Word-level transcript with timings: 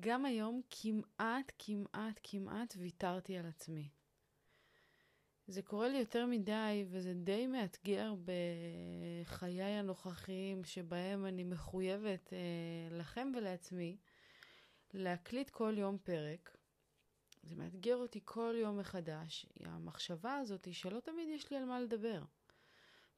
גם 0.00 0.24
היום 0.24 0.60
כמעט, 0.70 1.52
כמעט, 1.58 2.20
כמעט 2.22 2.74
ויתרתי 2.78 3.36
על 3.36 3.46
עצמי. 3.46 3.88
זה 5.46 5.62
קורה 5.62 5.88
לי 5.88 5.98
יותר 5.98 6.26
מדי, 6.26 6.84
וזה 6.90 7.14
די 7.14 7.46
מאתגר 7.46 8.14
בחיי 8.24 9.62
הנוכחיים, 9.62 10.64
שבהם 10.64 11.26
אני 11.26 11.44
מחויבת 11.44 12.32
אה, 12.32 12.98
לכם 12.98 13.32
ולעצמי 13.36 13.96
להקליט 14.94 15.50
כל 15.50 15.74
יום 15.76 15.98
פרק. 15.98 16.56
זה 17.42 17.56
מאתגר 17.56 17.96
אותי 17.96 18.20
כל 18.24 18.54
יום 18.58 18.78
מחדש. 18.78 19.46
המחשבה 19.60 20.36
הזאת 20.36 20.64
היא 20.64 20.74
שלא 20.74 21.00
תמיד 21.00 21.28
יש 21.28 21.50
לי 21.50 21.56
על 21.56 21.64
מה 21.64 21.80
לדבר. 21.80 22.22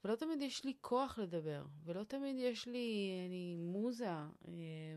ולא 0.04 0.16
תמיד 0.16 0.42
יש 0.42 0.64
לי 0.64 0.74
כוח 0.80 1.18
לדבר, 1.18 1.64
ולא 1.84 2.04
תמיד 2.04 2.36
יש 2.38 2.66
לי 2.66 3.10
אני, 3.28 3.56
מוזה 3.56 4.08
אה, 4.08 4.28
אה, 4.48 4.96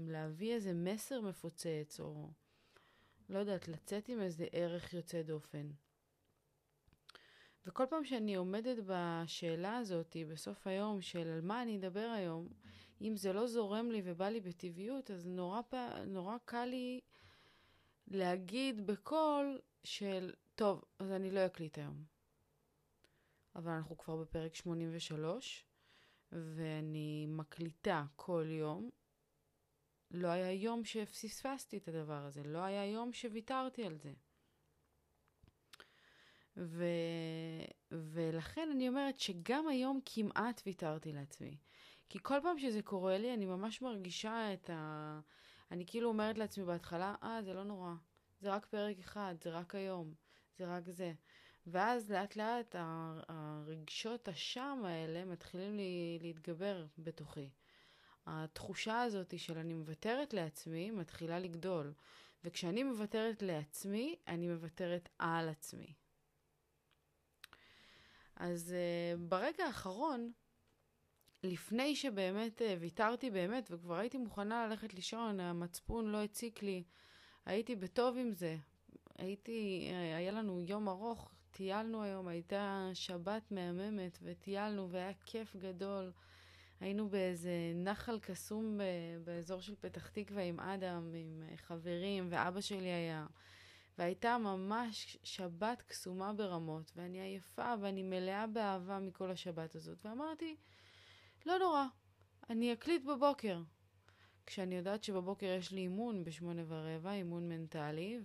להביא 0.00 0.54
איזה 0.54 0.72
מסר 0.72 1.20
מפוצץ, 1.20 2.00
או 2.00 2.30
לא 3.28 3.38
יודעת, 3.38 3.68
לצאת 3.68 4.08
עם 4.08 4.20
איזה 4.20 4.46
ערך 4.52 4.94
יוצא 4.94 5.22
דופן. 5.22 5.70
וכל 7.66 7.84
פעם 7.90 8.04
שאני 8.04 8.34
עומדת 8.34 8.76
בשאלה 8.86 9.76
הזאת, 9.76 10.16
בסוף 10.30 10.66
היום, 10.66 11.00
של 11.00 11.28
על 11.28 11.40
מה 11.40 11.62
אני 11.62 11.76
אדבר 11.76 12.12
היום, 12.16 12.48
אם 13.00 13.16
זה 13.16 13.32
לא 13.32 13.46
זורם 13.46 13.90
לי 13.90 14.02
ובא 14.04 14.28
לי 14.28 14.40
בטבעיות, 14.40 15.10
אז 15.10 15.26
נורא, 15.26 15.60
נורא 16.06 16.36
קל 16.44 16.64
לי 16.64 17.00
להגיד 18.08 18.86
בקול 18.86 19.60
של, 19.84 20.32
טוב, 20.54 20.84
אז 20.98 21.12
אני 21.12 21.30
לא 21.30 21.46
אקליט 21.46 21.78
היום. 21.78 22.04
אבל 23.56 23.72
אנחנו 23.72 23.98
כבר 23.98 24.16
בפרק 24.16 24.54
83, 24.54 25.64
ואני 26.32 27.26
מקליטה 27.28 28.04
כל 28.16 28.46
יום. 28.48 28.90
לא 30.14 30.28
היה 30.28 30.52
יום 30.52 30.84
שפספסתי 30.84 31.76
את 31.76 31.88
הדבר 31.88 32.24
הזה, 32.24 32.42
לא 32.44 32.58
היה 32.58 32.86
יום 32.86 33.12
שוויתרתי 33.12 33.84
על 33.84 33.96
זה. 33.96 34.12
ו... 36.56 36.84
ולכן 37.90 38.68
אני 38.72 38.88
אומרת 38.88 39.18
שגם 39.18 39.68
היום 39.68 40.00
כמעט 40.04 40.62
ויתרתי 40.66 41.12
לעצמי. 41.12 41.56
כי 42.08 42.18
כל 42.22 42.38
פעם 42.42 42.58
שזה 42.58 42.82
קורה 42.82 43.18
לי, 43.18 43.34
אני 43.34 43.46
ממש 43.46 43.82
מרגישה 43.82 44.52
את 44.52 44.70
ה... 44.70 45.20
אני 45.70 45.86
כאילו 45.86 46.08
אומרת 46.08 46.38
לעצמי 46.38 46.64
בהתחלה, 46.64 47.14
אה, 47.22 47.42
זה 47.42 47.54
לא 47.54 47.64
נורא. 47.64 47.92
זה 48.40 48.54
רק 48.54 48.66
פרק 48.66 48.98
אחד, 48.98 49.34
זה 49.42 49.50
רק 49.50 49.74
היום, 49.74 50.14
זה 50.58 50.76
רק 50.76 50.88
זה. 50.88 51.12
ואז 51.66 52.10
לאט 52.10 52.36
לאט 52.36 52.74
הרגשות 53.28 54.28
השם 54.28 54.82
האלה 54.84 55.24
מתחילים 55.24 55.76
לי 55.76 56.18
להתגבר 56.22 56.86
בתוכי. 56.98 57.50
התחושה 58.26 59.02
הזאת 59.02 59.38
של 59.38 59.58
אני 59.58 59.74
מוותרת 59.74 60.34
לעצמי 60.34 60.90
מתחילה 60.90 61.38
לגדול. 61.38 61.92
וכשאני 62.44 62.82
מוותרת 62.82 63.42
לעצמי, 63.42 64.16
אני 64.28 64.48
מוותרת 64.48 65.08
על 65.18 65.48
עצמי. 65.48 65.94
אז 68.36 68.74
uh, 68.74 69.18
ברגע 69.28 69.64
האחרון, 69.64 70.32
לפני 71.42 71.96
שבאמת 71.96 72.60
uh, 72.60 72.64
ויתרתי 72.80 73.30
באמת, 73.30 73.68
וכבר 73.70 73.94
הייתי 73.94 74.18
מוכנה 74.18 74.66
ללכת 74.66 74.94
לישון, 74.94 75.40
המצפון 75.40 76.06
לא 76.06 76.22
הציק 76.22 76.62
לי, 76.62 76.84
הייתי 77.46 77.76
בטוב 77.76 78.16
עם 78.16 78.32
זה. 78.32 78.56
הייתי, 79.18 79.88
uh, 79.90 79.94
היה 80.16 80.32
לנו 80.32 80.60
יום 80.60 80.88
ארוך, 80.88 81.34
טיילנו 81.50 82.02
היום, 82.02 82.28
הייתה 82.28 82.90
שבת 82.94 83.52
מהממת, 83.52 84.18
וטיילנו, 84.22 84.90
והיה 84.90 85.12
כיף 85.24 85.56
גדול. 85.56 86.12
היינו 86.80 87.08
באיזה 87.08 87.72
נחל 87.74 88.18
קסום 88.18 88.80
באזור 89.24 89.60
של 89.60 89.74
פתח 89.80 90.08
תקווה 90.08 90.42
עם 90.42 90.60
אדם, 90.60 91.12
עם 91.14 91.42
חברים, 91.56 92.26
ואבא 92.30 92.60
שלי 92.60 92.88
היה. 92.88 93.26
והייתה 93.98 94.38
ממש 94.38 95.18
שבת 95.22 95.82
קסומה 95.82 96.32
ברמות, 96.32 96.92
ואני 96.96 97.20
עייפה 97.20 97.74
ואני 97.80 98.02
מלאה 98.02 98.46
באהבה 98.46 98.98
מכל 98.98 99.30
השבת 99.30 99.74
הזאת. 99.74 99.98
ואמרתי, 100.04 100.56
לא 101.46 101.58
נורא, 101.58 101.84
אני 102.50 102.72
אקליט 102.72 103.04
בבוקר. 103.04 103.60
כשאני 104.46 104.74
יודעת 104.74 105.04
שבבוקר 105.04 105.46
יש 105.46 105.72
לי 105.72 105.80
אימון 105.80 106.24
בשמונה 106.24 106.62
ורבע, 106.68 107.12
אימון 107.12 107.48
מנטלי, 107.48 108.20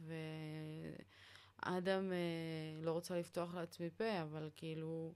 ואדם 1.66 2.12
אה, 2.12 2.82
לא 2.82 2.92
רוצה 2.92 3.20
לפתוח 3.20 3.56
לעצמי 3.56 3.90
פה, 3.90 4.22
אבל 4.22 4.50
כאילו 4.56 5.14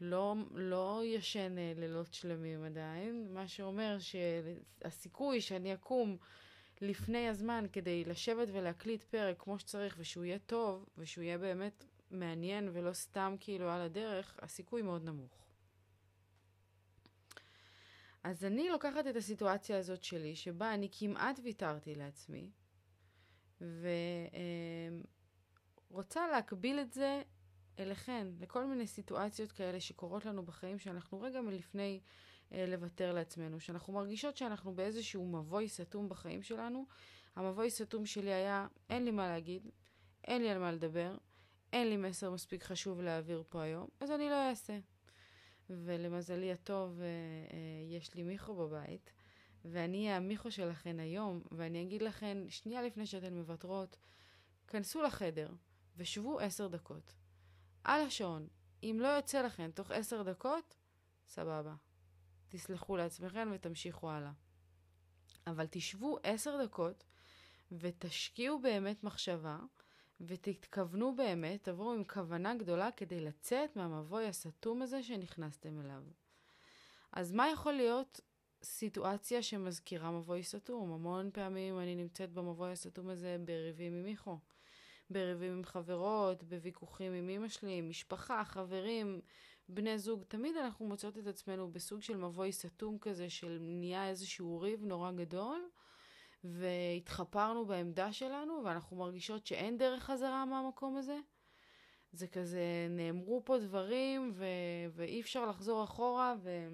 לא, 0.00 0.34
לא 0.54 1.02
ישן 1.04 1.58
אה, 1.58 1.72
לילות 1.76 2.14
שלמים 2.14 2.64
עדיין, 2.64 3.28
מה 3.32 3.48
שאומר 3.48 3.96
שהסיכוי 3.98 5.40
שאני 5.40 5.74
אקום 5.74 6.16
לפני 6.80 7.28
הזמן 7.28 7.64
כדי 7.72 8.04
לשבת 8.04 8.48
ולהקליט 8.52 9.02
פרק 9.02 9.42
כמו 9.42 9.58
שצריך 9.58 9.96
ושהוא 9.98 10.24
יהיה 10.24 10.38
טוב 10.38 10.86
ושהוא 10.98 11.24
יהיה 11.24 11.38
באמת 11.38 11.84
מעניין 12.10 12.68
ולא 12.72 12.92
סתם 12.92 13.36
כאילו 13.40 13.70
על 13.70 13.80
הדרך, 13.80 14.38
הסיכוי 14.42 14.82
מאוד 14.82 15.04
נמוך. 15.04 15.44
אז 18.24 18.44
אני 18.44 18.68
לוקחת 18.68 19.06
את 19.06 19.16
הסיטואציה 19.16 19.78
הזאת 19.78 20.04
שלי, 20.04 20.36
שבה 20.36 20.74
אני 20.74 20.88
כמעט 20.92 21.40
ויתרתי 21.42 21.94
לעצמי, 21.94 22.50
ורוצה 25.90 26.28
להקביל 26.28 26.80
את 26.80 26.92
זה 26.92 27.22
אליכן, 27.78 28.26
לכל 28.40 28.66
מיני 28.66 28.86
סיטואציות 28.86 29.52
כאלה 29.52 29.80
שקורות 29.80 30.24
לנו 30.24 30.42
בחיים, 30.42 30.78
שאנחנו 30.78 31.20
רגע 31.20 31.40
מלפני 31.40 32.00
אה, 32.52 32.66
לוותר 32.66 33.12
לעצמנו, 33.12 33.60
שאנחנו 33.60 33.92
מרגישות 33.92 34.36
שאנחנו 34.36 34.74
באיזשהו 34.74 35.26
מבוי 35.26 35.68
סתום 35.68 36.08
בחיים 36.08 36.42
שלנו. 36.42 36.86
המבוי 37.36 37.70
סתום 37.70 38.06
שלי 38.06 38.32
היה, 38.32 38.66
אין 38.90 39.04
לי 39.04 39.10
מה 39.10 39.28
להגיד, 39.28 39.70
אין 40.24 40.42
לי 40.42 40.50
על 40.50 40.58
מה 40.58 40.72
לדבר, 40.72 41.16
אין 41.72 41.88
לי 41.88 41.96
מסר 41.96 42.30
מספיק 42.30 42.62
חשוב 42.62 43.00
להעביר 43.00 43.42
פה 43.48 43.62
היום, 43.62 43.88
אז 44.00 44.10
אני 44.10 44.30
לא 44.30 44.48
אעשה. 44.48 44.78
ולמזלי 45.70 46.52
הטוב, 46.52 47.00
אה, 47.00 47.06
אה, 47.06 47.96
יש 47.96 48.14
לי 48.14 48.22
מיכו 48.22 48.54
בבית, 48.54 49.12
ואני 49.64 50.04
אהיה 50.04 50.16
המיכו 50.16 50.50
שלכן 50.50 51.00
היום, 51.00 51.42
ואני 51.52 51.82
אגיד 51.82 52.02
לכן, 52.02 52.38
שנייה 52.48 52.82
לפני 52.82 53.06
שאתן 53.06 53.34
מוותרות, 53.34 53.96
כנסו 54.68 55.02
לחדר 55.02 55.48
ושבו 55.96 56.40
עשר 56.40 56.68
דקות. 56.68 57.14
על 57.84 58.00
השעון. 58.00 58.48
אם 58.82 58.98
לא 59.00 59.08
יוצא 59.08 59.42
לכן 59.42 59.70
תוך 59.70 59.90
עשר 59.90 60.22
דקות, 60.22 60.76
סבבה. 61.28 61.74
תסלחו 62.48 62.96
לעצמכם 62.96 63.50
ותמשיכו 63.54 64.10
הלאה. 64.10 64.32
אבל 65.46 65.66
תשבו 65.70 66.18
עשר 66.22 66.64
דקות 66.64 67.04
ותשקיעו 67.72 68.60
באמת 68.60 69.04
מחשבה 69.04 69.58
ותתכוונו 70.20 71.16
באמת, 71.16 71.62
תבואו 71.62 71.92
עם 71.92 72.04
כוונה 72.04 72.54
גדולה 72.54 72.90
כדי 72.92 73.20
לצאת 73.20 73.76
מהמבוי 73.76 74.28
הסתום 74.28 74.82
הזה 74.82 75.02
שנכנסתם 75.02 75.80
אליו. 75.80 76.02
אז 77.12 77.32
מה 77.32 77.48
יכול 77.52 77.72
להיות 77.72 78.20
סיטואציה 78.62 79.42
שמזכירה 79.42 80.10
מבוי 80.10 80.42
סתום? 80.42 80.92
המון 80.92 81.30
פעמים 81.30 81.78
אני 81.78 81.94
נמצאת 81.94 82.32
במבוי 82.32 82.72
הסתום 82.72 83.08
הזה 83.08 83.36
בריבים 83.44 83.94
עם 83.94 84.02
מיכו. 84.04 84.38
בריבים 85.10 85.52
עם 85.52 85.64
חברות, 85.64 86.42
בוויכוחים 86.42 87.12
עם 87.12 87.28
אמא 87.28 87.48
שלי, 87.48 87.78
עם 87.78 87.88
משפחה, 87.88 88.44
חברים, 88.44 89.20
בני 89.68 89.98
זוג. 89.98 90.24
תמיד 90.28 90.56
אנחנו 90.56 90.86
מוצאות 90.86 91.18
את 91.18 91.26
עצמנו 91.26 91.72
בסוג 91.72 92.02
של 92.02 92.16
מבוי 92.16 92.52
סתום 92.52 92.98
כזה, 92.98 93.30
של 93.30 93.58
נהיה 93.60 94.08
איזשהו 94.08 94.60
ריב 94.60 94.84
נורא 94.84 95.12
גדול, 95.12 95.68
והתחפרנו 96.44 97.66
בעמדה 97.66 98.12
שלנו, 98.12 98.62
ואנחנו 98.64 98.96
מרגישות 98.96 99.46
שאין 99.46 99.78
דרך 99.78 100.02
חזרה 100.02 100.44
מהמקום 100.44 100.96
הזה. 100.96 101.18
זה 102.12 102.26
כזה, 102.26 102.86
נאמרו 102.90 103.42
פה 103.44 103.58
דברים, 103.58 104.30
ו... 104.34 104.44
ואי 104.90 105.20
אפשר 105.20 105.46
לחזור 105.46 105.84
אחורה, 105.84 106.34
ו... 106.42 106.68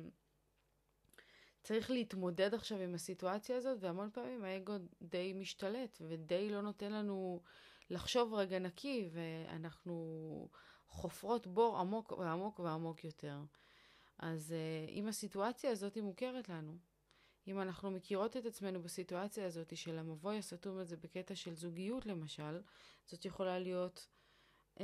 צריך 1.63 1.91
להתמודד 1.91 2.55
עכשיו 2.55 2.79
עם 2.79 2.95
הסיטואציה 2.95 3.57
הזאת, 3.57 3.79
והמון 3.81 4.11
פעמים 4.13 4.45
האגו 4.45 4.73
די 5.03 5.33
משתלט, 5.33 5.99
ודי 6.01 6.51
לא 6.51 6.61
נותן 6.61 6.93
לנו 6.93 7.43
לחשוב 7.91 8.35
רגע 8.35 8.59
נקי, 8.59 9.09
ואנחנו 9.13 10.49
חופרות 10.89 11.47
בור 11.47 11.79
עמוק 11.79 12.13
ועמוק 12.13 12.59
ועמוק 12.59 13.05
יותר. 13.05 13.39
אז 14.19 14.55
uh, 14.55 14.91
אם 14.91 15.09
הסיטואציה 15.09 15.71
הזאת 15.71 15.99
מוכרת 15.99 16.49
לנו, 16.49 16.77
אם 17.47 17.61
אנחנו 17.61 17.91
מכירות 17.91 18.37
את 18.37 18.47
עצמנו 18.47 18.83
בסיטואציה 18.83 19.47
הזאת 19.47 19.77
של 19.77 19.99
המבוי 19.99 20.39
הסתום 20.39 20.79
הזה 20.79 20.97
בקטע 20.97 21.35
של 21.35 21.55
זוגיות 21.55 22.07
למשל, 22.07 22.61
זאת 23.07 23.25
יכולה 23.25 23.59
להיות 23.59 24.09
um, 24.79 24.81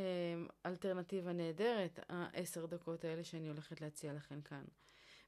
אלטרנטיבה 0.67 1.32
נהדרת, 1.32 2.00
העשר 2.09 2.67
דקות 2.67 3.05
האלה 3.05 3.25
שאני 3.25 3.49
הולכת 3.49 3.81
להציע 3.81 4.12
לכם 4.12 4.41
כאן. 4.41 4.64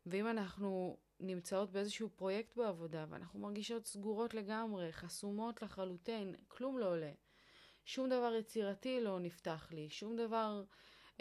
ואם 0.06 0.28
אנחנו 0.30 0.96
נמצאות 1.20 1.72
באיזשהו 1.72 2.08
פרויקט 2.08 2.56
בעבודה 2.56 3.06
ואנחנו 3.08 3.40
מרגישות 3.40 3.86
סגורות 3.86 4.34
לגמרי, 4.34 4.92
חסומות 4.92 5.62
לחלוטין, 5.62 6.34
כלום 6.48 6.78
לא 6.78 6.92
עולה. 6.92 7.12
שום 7.88 8.08
דבר 8.08 8.34
יצירתי 8.34 9.00
לא 9.00 9.20
נפתח 9.20 9.68
לי, 9.70 9.90
שום 9.90 10.16
דבר 10.16 10.64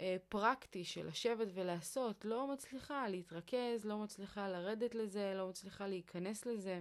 אה, 0.00 0.16
פרקטי 0.28 0.84
של 0.84 1.06
לשבת 1.06 1.48
ולעשות, 1.54 2.24
לא 2.24 2.46
מצליחה 2.52 3.08
להתרכז, 3.08 3.84
לא 3.84 3.98
מצליחה 3.98 4.48
לרדת 4.48 4.94
לזה, 4.94 5.32
לא 5.36 5.48
מצליחה 5.48 5.86
להיכנס 5.86 6.46
לזה. 6.46 6.80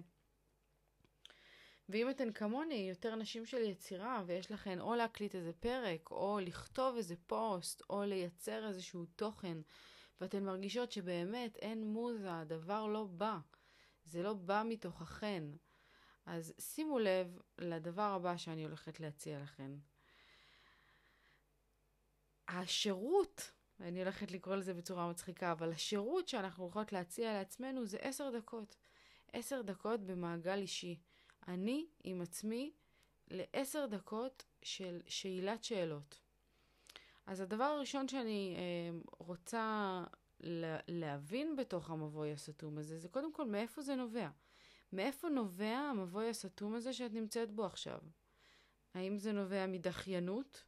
ואם 1.90 2.10
אתן 2.10 2.32
כמוני, 2.32 2.90
יותר 2.90 3.16
נשים 3.16 3.46
של 3.46 3.62
יצירה, 3.62 4.24
ויש 4.26 4.52
לכן 4.52 4.82
או 4.82 4.96
להקליט 4.96 5.36
איזה 5.36 5.54
פרק, 5.54 6.12
או 6.12 6.40
לכתוב 6.42 6.96
איזה 6.96 7.16
פוסט, 7.28 7.82
או 7.90 8.04
לייצר 8.04 8.68
איזשהו 8.68 9.06
תוכן, 9.16 9.58
ואתן 10.22 10.44
מרגישות 10.44 10.92
שבאמת 10.92 11.58
אין 11.58 11.84
מוזה, 11.84 12.34
הדבר 12.34 12.88
לא 12.88 13.04
בא. 13.04 13.38
זה 14.06 14.24
לא 14.24 14.34
בא 14.34 14.64
מתוככן. 14.66 15.44
אז 16.28 16.54
שימו 16.60 17.00
לב 17.00 17.40
לדבר 17.58 18.02
הבא 18.02 18.38
שאני 18.38 18.64
הולכת 18.64 19.00
להציע 19.00 19.40
לכן. 19.40 19.72
השירות, 22.48 23.52
אני 23.80 24.00
הולכת 24.00 24.32
לקרוא 24.32 24.56
לזה 24.56 24.74
בצורה 24.74 25.10
מצחיקה, 25.10 25.52
אבל 25.52 25.72
השירות 25.72 26.28
שאנחנו 26.28 26.64
הולכות 26.64 26.94
להציע 26.94 27.34
לעצמנו 27.34 27.86
זה 27.86 27.98
עשר 27.98 28.32
דקות. 28.38 28.76
עשר 29.34 29.62
דקות 29.62 30.00
במעגל 30.00 30.60
אישי. 30.60 31.00
אני 31.48 31.88
עם 32.04 32.22
עצמי 32.22 32.72
לעשר 33.28 33.86
דקות 33.86 34.46
של 34.62 35.02
שאלת 35.08 35.64
שאלות. 35.64 36.20
אז 37.26 37.42
הדבר 37.42 37.64
הראשון 37.64 38.08
שאני 38.08 38.56
אה, 38.58 39.00
רוצה 39.20 40.04
להבין 40.88 41.56
בתוך 41.56 41.90
המבוי 41.90 42.32
הסתום 42.32 42.78
הזה, 42.78 43.00
זה 43.00 43.10
קודם 43.10 43.34
כל 43.34 43.46
מאיפה 43.46 43.82
זה 43.82 43.96
נובע. 43.96 44.30
מאיפה 44.94 45.30
נובע 45.30 45.78
המבוי 45.78 46.30
הסתום 46.30 46.76
הזה 46.76 46.94
שאת 46.94 47.14
נמצאת 47.14 47.52
בו 47.52 47.66
עכשיו? 47.66 48.00
האם 48.94 49.18
זה 49.18 49.32
נובע 49.32 49.68
מדחיינות? 49.68 50.64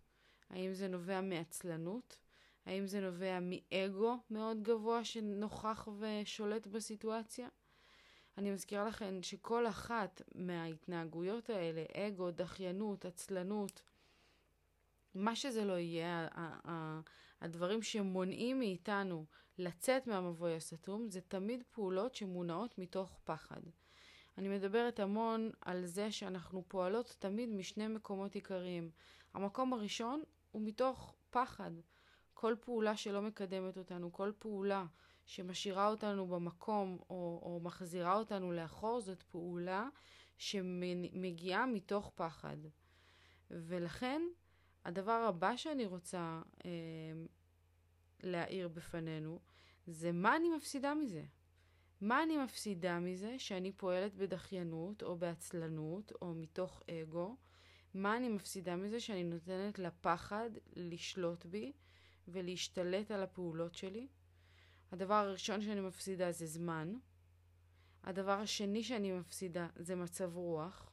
האם 0.49 0.73
זה 0.73 0.87
נובע 0.87 1.21
מעצלנות? 1.21 2.17
האם 2.65 2.87
זה 2.87 2.99
נובע 2.99 3.39
מאגו 3.41 4.17
מאוד 4.29 4.63
גבוה 4.63 5.05
שנוכח 5.05 5.87
ושולט 5.99 6.67
בסיטואציה? 6.67 7.47
אני 8.37 8.51
מזכירה 8.51 8.85
לכם 8.85 9.23
שכל 9.23 9.67
אחת 9.67 10.21
מההתנהגויות 10.35 11.49
האלה, 11.49 11.83
אגו, 11.93 12.31
דחיינות, 12.31 13.05
עצלנות, 13.05 13.81
מה 15.15 15.35
שזה 15.35 15.65
לא 15.65 15.73
יהיה, 15.73 16.27
הדברים 17.41 17.81
שמונעים 17.81 18.59
מאיתנו 18.59 19.25
לצאת 19.57 20.07
מהמבוי 20.07 20.55
הסתום, 20.55 21.09
זה 21.09 21.21
תמיד 21.21 21.63
פעולות 21.71 22.15
שמונעות 22.15 22.77
מתוך 22.77 23.19
פחד. 23.23 23.61
אני 24.39 24.49
מדברת 24.49 24.99
המון 24.99 25.49
על 25.61 25.85
זה 25.85 26.11
שאנחנו 26.11 26.63
פועלות 26.67 27.15
תמיד 27.19 27.49
משני 27.49 27.87
מקומות 27.87 28.35
עיקריים. 28.35 28.91
המקום 29.33 29.73
הראשון 29.73 30.23
הוא 30.51 30.61
מתוך 30.61 31.15
פחד. 31.29 31.71
כל 32.33 32.55
פעולה 32.59 32.97
שלא 32.97 33.21
מקדמת 33.21 33.77
אותנו, 33.77 34.13
כל 34.13 34.31
פעולה 34.39 34.85
שמשאירה 35.25 35.87
אותנו 35.87 36.27
במקום 36.27 36.97
או, 37.09 37.39
או 37.43 37.59
מחזירה 37.63 38.15
אותנו 38.15 38.51
לאחור, 38.51 39.01
זאת 39.01 39.23
פעולה 39.23 39.87
שמגיעה 40.37 41.65
מתוך 41.65 42.11
פחד. 42.15 42.57
ולכן, 43.51 44.21
הדבר 44.85 45.11
הבא 45.27 45.55
שאני 45.55 45.85
רוצה 45.85 46.41
אה, 46.65 46.71
להאיר 48.23 48.67
בפנינו, 48.67 49.39
זה 49.87 50.11
מה 50.11 50.35
אני 50.35 50.49
מפסידה 50.49 50.93
מזה. 50.93 51.23
מה 52.01 52.23
אני 52.23 52.37
מפסידה 52.37 52.99
מזה 52.99 53.39
שאני 53.39 53.71
פועלת 53.71 54.15
בדחיינות 54.15 55.03
או 55.03 55.17
בעצלנות 55.17 56.11
או 56.21 56.33
מתוך 56.33 56.83
אגו? 56.89 57.35
מה 57.93 58.17
אני 58.17 58.29
מפסידה 58.29 58.75
מזה 58.75 58.99
שאני 58.99 59.23
נותנת 59.23 59.79
לפחד 59.79 60.49
לשלוט 60.75 61.45
בי 61.45 61.71
ולהשתלט 62.27 63.11
על 63.11 63.23
הפעולות 63.23 63.75
שלי? 63.75 64.07
הדבר 64.91 65.13
הראשון 65.13 65.61
שאני 65.61 65.81
מפסידה 65.81 66.31
זה 66.31 66.45
זמן. 66.45 66.93
הדבר 68.03 68.39
השני 68.39 68.83
שאני 68.83 69.11
מפסידה 69.11 69.67
זה 69.75 69.95
מצב 69.95 70.37
רוח. 70.37 70.91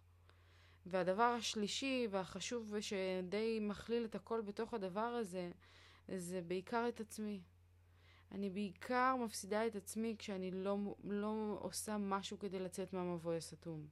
והדבר 0.86 1.22
השלישי 1.22 2.08
והחשוב 2.10 2.68
ושדי 2.70 3.58
מכליל 3.60 4.04
את 4.04 4.14
הכל 4.14 4.40
בתוך 4.40 4.74
הדבר 4.74 5.00
הזה, 5.00 5.50
זה 6.08 6.40
בעיקר 6.42 6.88
את 6.88 7.00
עצמי. 7.00 7.40
אני 8.32 8.50
בעיקר 8.50 9.16
מפסידה 9.24 9.66
את 9.66 9.76
עצמי 9.76 10.16
כשאני 10.18 10.50
לא, 10.50 10.78
לא 11.04 11.58
עושה 11.60 11.98
משהו 11.98 12.38
כדי 12.38 12.58
לצאת 12.58 12.92
מהמבוי 12.92 13.36
הסתום. 13.36 13.86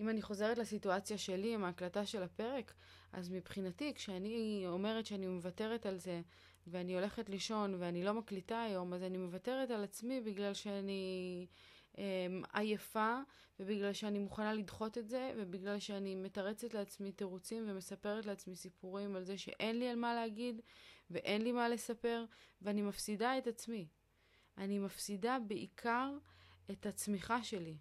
אם 0.00 0.08
אני 0.08 0.22
חוזרת 0.22 0.58
לסיטואציה 0.58 1.18
שלי 1.18 1.54
עם 1.54 1.64
ההקלטה 1.64 2.06
של 2.06 2.22
הפרק, 2.22 2.74
אז 3.12 3.30
מבחינתי, 3.30 3.94
כשאני 3.94 4.64
אומרת 4.66 5.06
שאני 5.06 5.26
מוותרת 5.26 5.86
על 5.86 5.98
זה, 5.98 6.20
ואני 6.66 6.94
הולכת 6.94 7.28
לישון 7.28 7.74
ואני 7.78 8.04
לא 8.04 8.14
מקליטה 8.14 8.62
היום, 8.62 8.94
אז 8.94 9.02
אני 9.02 9.18
מוותרת 9.18 9.70
על 9.70 9.84
עצמי 9.84 10.20
בגלל 10.20 10.54
שאני 10.54 11.46
אמ, 11.98 12.42
עייפה, 12.52 13.18
ובגלל 13.60 13.92
שאני 13.92 14.18
מוכנה 14.18 14.52
לדחות 14.52 14.98
את 14.98 15.08
זה, 15.08 15.32
ובגלל 15.36 15.78
שאני 15.78 16.14
מתרצת 16.14 16.74
לעצמי 16.74 17.12
תירוצים 17.12 17.64
ומספרת 17.68 18.26
לעצמי 18.26 18.56
סיפורים 18.56 19.16
על 19.16 19.24
זה 19.24 19.38
שאין 19.38 19.78
לי 19.78 19.88
על 19.88 19.96
מה 19.96 20.14
להגיד, 20.14 20.60
ואין 21.14 21.42
לי 21.42 21.52
מה 21.52 21.68
לספר, 21.68 22.24
ואני 22.62 22.82
מפסידה 22.82 23.38
את 23.38 23.46
עצמי. 23.46 23.88
אני 24.58 24.78
מפסידה 24.78 25.38
בעיקר 25.46 26.10
את 26.70 26.86
הצמיחה 26.86 27.44
שלי, 27.44 27.76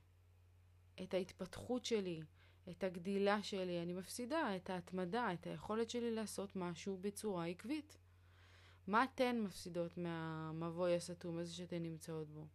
את 1.04 1.14
ההתפתחות 1.14 1.86
שלי, 1.86 2.22
את 2.70 2.84
הגדילה 2.84 3.44
שלי. 3.44 3.82
אני 3.82 3.94
מפסידה 3.94 4.56
את 4.56 4.70
ההתמדה, 4.70 5.34
את 5.34 5.48
היכולת 5.48 5.90
שלי 5.90 6.12
לעשות 6.12 6.56
משהו 6.56 6.98
בצורה 7.02 7.46
עקבית. 7.46 7.98
מה 8.88 9.04
אתן 9.04 9.40
מפסידות 9.40 9.98
מהמבוי 9.98 10.96
הסתום 10.96 11.38
הזה 11.38 11.54
שאתן 11.54 11.84
נמצאות 11.84 12.30
בו? 12.30 12.48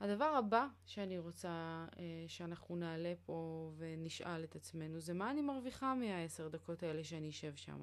הדבר 0.00 0.24
הבא 0.24 0.66
שאני 0.86 1.18
רוצה 1.18 1.86
אה, 1.98 2.24
שאנחנו 2.28 2.76
נעלה 2.76 3.14
פה 3.24 3.70
ונשאל 3.76 4.44
את 4.44 4.56
עצמנו 4.56 5.00
זה 5.00 5.14
מה 5.14 5.30
אני 5.30 5.42
מרוויחה 5.42 5.94
מהעשר 5.94 6.48
דקות 6.48 6.82
האלה 6.82 7.04
שאני 7.04 7.30
אשב 7.30 7.56
שם. 7.56 7.82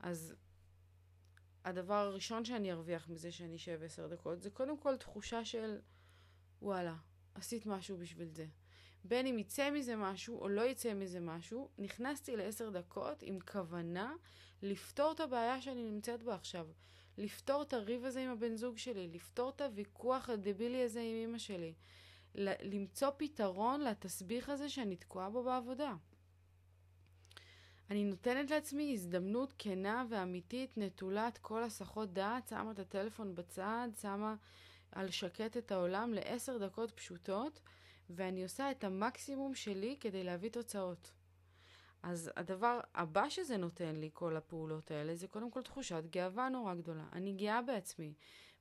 אז 0.00 0.34
הדבר 1.64 1.94
הראשון 1.94 2.44
שאני 2.44 2.72
ארוויח 2.72 3.08
מזה 3.08 3.32
שאני 3.32 3.56
אשב 3.56 3.80
עשר 3.84 4.06
דקות 4.06 4.42
זה 4.42 4.50
קודם 4.50 4.78
כל 4.78 4.96
תחושה 4.96 5.44
של 5.44 5.78
וואלה, 6.62 6.96
עשית 7.34 7.66
משהו 7.66 7.96
בשביל 7.96 8.28
זה. 8.28 8.46
בין 9.04 9.26
אם 9.26 9.38
יצא 9.38 9.70
מזה 9.70 9.96
משהו 9.96 10.40
או 10.40 10.48
לא 10.48 10.62
יצא 10.62 10.94
מזה 10.94 11.20
משהו, 11.20 11.68
נכנסתי 11.78 12.36
לעשר 12.36 12.70
דקות 12.70 13.22
עם 13.22 13.38
כוונה 13.40 14.14
לפתור 14.62 15.12
את 15.12 15.20
הבעיה 15.20 15.62
שאני 15.62 15.90
נמצאת 15.90 16.22
בה 16.22 16.34
עכשיו. 16.34 16.66
לפתור 17.18 17.62
את 17.62 17.72
הריב 17.72 18.04
הזה 18.04 18.20
עם 18.20 18.30
הבן 18.30 18.56
זוג 18.56 18.78
שלי, 18.78 19.08
לפתור 19.08 19.50
את 19.50 19.60
הוויכוח 19.60 20.30
הדבילי 20.30 20.82
הזה 20.82 21.00
עם 21.00 21.16
אמא 21.24 21.38
שלי. 21.38 21.74
למצוא 22.62 23.10
פתרון 23.16 23.80
לתסביך 23.80 24.48
הזה 24.48 24.68
שאני 24.68 24.96
תקועה 24.96 25.30
בו 25.30 25.42
בעבודה. 25.42 25.94
אני 27.90 28.04
נותנת 28.04 28.50
לעצמי 28.50 28.92
הזדמנות 28.92 29.54
כנה 29.58 30.04
ואמיתית, 30.08 30.78
נטולת 30.78 31.38
כל 31.38 31.62
הסחות 31.62 32.12
דעת, 32.12 32.48
שמה 32.48 32.70
את 32.70 32.78
הטלפון 32.78 33.34
בצד, 33.34 33.88
שמה 34.00 34.34
על 34.92 35.10
שקט 35.10 35.56
את 35.56 35.72
העולם 35.72 36.14
לעשר 36.14 36.58
דקות 36.58 36.90
פשוטות, 36.90 37.60
ואני 38.10 38.42
עושה 38.42 38.70
את 38.70 38.84
המקסימום 38.84 39.54
שלי 39.54 39.96
כדי 40.00 40.24
להביא 40.24 40.50
תוצאות. 40.50 41.12
אז 42.02 42.30
הדבר 42.36 42.80
הבא 42.94 43.28
שזה 43.28 43.56
נותן 43.56 43.96
לי, 43.96 44.10
כל 44.12 44.36
הפעולות 44.36 44.90
האלה, 44.90 45.14
זה 45.16 45.28
קודם 45.28 45.50
כל 45.50 45.62
תחושת 45.62 46.02
גאווה 46.10 46.48
נורא 46.48 46.74
גדולה. 46.74 47.04
אני 47.12 47.32
גאה 47.32 47.62
בעצמי. 47.62 48.14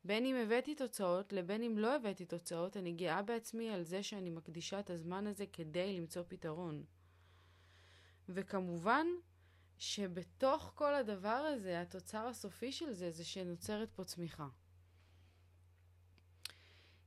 בין 0.06 0.26
אם 0.26 0.36
הבאתי 0.36 0.76
תוצאות 0.76 1.34
לבין 1.34 1.64
אם 1.64 1.78
לא 1.78 1.96
הבאתי 1.96 2.26
תוצאות, 2.26 2.78
אני 2.78 2.92
גאה 2.92 3.22
בעצמי 3.22 3.70
על 3.70 3.84
זה 3.84 4.04
שאני 4.04 4.30
מקדישה 4.30 4.80
את 4.80 4.90
הזמן 4.90 5.28
הזה 5.28 5.46
כדי 5.54 5.98
למצוא 5.98 6.24
פתרון. 6.28 6.84
וכמובן 8.30 9.08
שבתוך 9.78 10.72
כל 10.76 10.96
הדבר 10.96 11.30
הזה, 11.30 11.82
התוצר 11.82 12.28
הסופי 12.28 12.72
של 12.72 12.94
זה, 12.94 13.12
זה 13.12 13.26
שנוצרת 13.26 13.92
פה 13.92 14.04
צמיחה. 14.04 14.48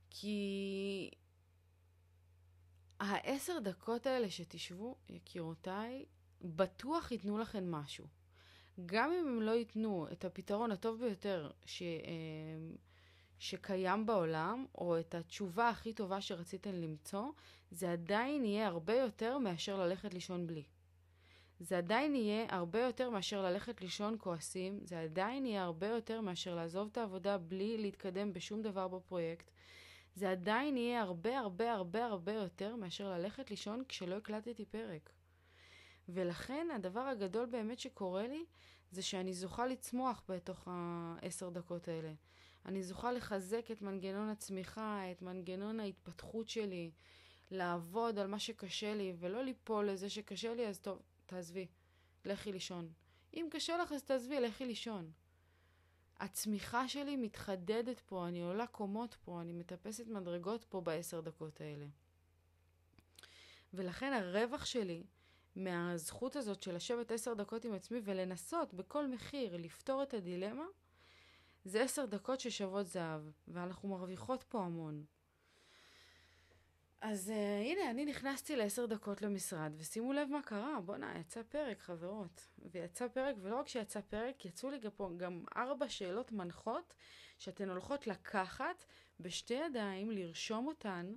כי 0.09 1.09
העשר 2.99 3.59
דקות 3.59 4.05
האלה 4.05 4.29
שתשבו, 4.29 4.95
יקירותיי, 5.09 6.05
בטוח 6.41 7.11
ייתנו 7.11 7.37
לכם 7.37 7.71
משהו. 7.71 8.07
גם 8.85 9.11
אם 9.11 9.27
הם 9.27 9.41
לא 9.41 9.51
ייתנו 9.51 10.07
את 10.11 10.25
הפתרון 10.25 10.71
הטוב 10.71 10.99
ביותר 10.99 11.51
ש, 11.65 11.81
אה, 11.81 11.87
שקיים 13.39 14.05
בעולם, 14.05 14.65
או 14.75 14.99
את 14.99 15.15
התשובה 15.15 15.69
הכי 15.69 15.93
טובה 15.93 16.21
שרציתם 16.21 16.71
למצוא, 16.73 17.31
זה 17.71 17.91
עדיין 17.91 18.45
יהיה 18.45 18.67
הרבה 18.67 18.93
יותר 18.93 19.37
מאשר 19.37 19.79
ללכת 19.79 20.13
לישון 20.13 20.47
בלי. 20.47 20.63
זה 21.59 21.77
עדיין 21.77 22.15
יהיה 22.15 22.45
הרבה 22.49 22.79
יותר 22.79 23.09
מאשר 23.09 23.43
ללכת 23.43 23.81
לישון 23.81 24.15
כועסים, 24.19 24.79
זה 24.83 24.99
עדיין 24.99 25.45
יהיה 25.45 25.63
הרבה 25.63 25.87
יותר 25.87 26.21
מאשר 26.21 26.55
לעזוב 26.55 26.87
את 26.91 26.97
העבודה 26.97 27.37
בלי 27.37 27.77
להתקדם 27.77 28.33
בשום 28.33 28.61
דבר 28.61 28.87
בפרויקט. 28.87 29.51
זה 30.15 30.31
עדיין 30.31 30.77
יהיה 30.77 31.01
הרבה 31.01 31.39
הרבה 31.39 31.73
הרבה 31.73 32.05
הרבה 32.05 32.33
יותר 32.33 32.75
מאשר 32.75 33.09
ללכת 33.09 33.49
לישון 33.49 33.83
כשלא 33.87 34.15
הקלטתי 34.15 34.65
פרק. 34.65 35.09
ולכן 36.09 36.67
הדבר 36.75 36.99
הגדול 36.99 37.45
באמת 37.45 37.79
שקורה 37.79 38.27
לי, 38.27 38.45
זה 38.91 39.01
שאני 39.01 39.33
זוכה 39.33 39.67
לצמוח 39.67 40.23
בתוך 40.29 40.67
העשר 40.71 41.49
דקות 41.49 41.87
האלה. 41.87 42.13
אני 42.65 42.83
זוכה 42.83 43.11
לחזק 43.11 43.71
את 43.71 43.81
מנגנון 43.81 44.29
הצמיחה, 44.29 45.11
את 45.11 45.21
מנגנון 45.21 45.79
ההתפתחות 45.79 46.49
שלי, 46.49 46.91
לעבוד 47.51 48.19
על 48.19 48.27
מה 48.27 48.39
שקשה 48.39 48.95
לי, 48.95 49.13
ולא 49.19 49.43
ליפול 49.43 49.89
לזה 49.89 50.09
שקשה 50.09 50.53
לי, 50.53 50.67
אז 50.67 50.79
טוב, 50.79 51.01
תעזבי, 51.27 51.67
לכי 52.25 52.51
לישון. 52.51 52.91
אם 53.33 53.47
קשה 53.51 53.77
לך, 53.77 53.91
אז 53.91 54.03
תעזבי, 54.03 54.39
לכי 54.39 54.65
לישון. 54.65 55.11
הצמיחה 56.19 56.87
שלי 56.87 57.15
מתחדדת 57.15 57.99
פה, 57.99 58.27
אני 58.27 58.41
עולה 58.41 58.67
קומות 58.67 59.17
פה, 59.25 59.41
אני 59.41 59.53
מטפסת 59.53 60.07
מדרגות 60.07 60.63
פה 60.63 60.81
בעשר 60.81 61.21
דקות 61.21 61.61
האלה. 61.61 61.85
ולכן 63.73 64.13
הרווח 64.13 64.65
שלי 64.65 65.03
מהזכות 65.55 66.35
הזאת 66.35 66.63
של 66.63 66.75
לשבת 66.75 67.11
עשר 67.11 67.33
דקות 67.33 67.65
עם 67.65 67.73
עצמי 67.73 67.99
ולנסות 68.03 68.73
בכל 68.73 69.07
מחיר 69.07 69.57
לפתור 69.57 70.03
את 70.03 70.13
הדילמה, 70.13 70.65
זה 71.65 71.83
עשר 71.83 72.05
דקות 72.05 72.39
ששוות 72.39 72.87
זהב, 72.87 73.21
ואנחנו 73.47 73.89
מרוויחות 73.89 74.43
פה 74.43 74.63
המון. 74.63 75.05
אז 77.01 77.29
uh, 77.29 77.65
הנה, 77.65 77.89
אני 77.89 78.05
נכנסתי 78.05 78.55
לעשר 78.55 78.85
דקות 78.85 79.21
למשרד, 79.21 79.73
ושימו 79.77 80.13
לב 80.13 80.27
מה 80.31 80.41
קרה, 80.41 80.81
בואנה, 80.85 81.19
יצא 81.19 81.41
פרק, 81.49 81.79
חברות. 81.79 82.47
ויצא 82.71 83.07
פרק, 83.07 83.35
ולא 83.41 83.59
רק 83.59 83.67
שיצא 83.67 84.01
פרק, 84.01 84.45
יצאו 84.45 84.69
לי 84.69 84.79
פה 84.95 85.09
גם 85.17 85.43
ארבע 85.57 85.89
שאלות 85.89 86.31
מנחות, 86.31 86.93
שאתן 87.37 87.69
הולכות 87.69 88.07
לקחת 88.07 88.83
בשתי 89.19 89.53
ידיים, 89.53 90.11
לרשום 90.11 90.67
אותן 90.67 91.13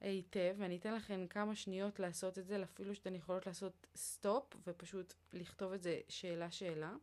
היטב, 0.00 0.54
ואני 0.58 0.76
אתן 0.76 0.94
לכם 0.94 1.26
כמה 1.26 1.54
שניות 1.54 2.00
לעשות 2.00 2.38
את 2.38 2.46
זה, 2.46 2.62
אפילו 2.62 2.94
שאתן 2.94 3.14
יכולות 3.14 3.46
לעשות 3.46 3.86
סטופ, 3.96 4.56
ופשוט 4.66 5.14
לכתוב 5.32 5.72
את 5.72 5.82
זה 5.82 6.00
שאלה-שאלה. 6.08 6.94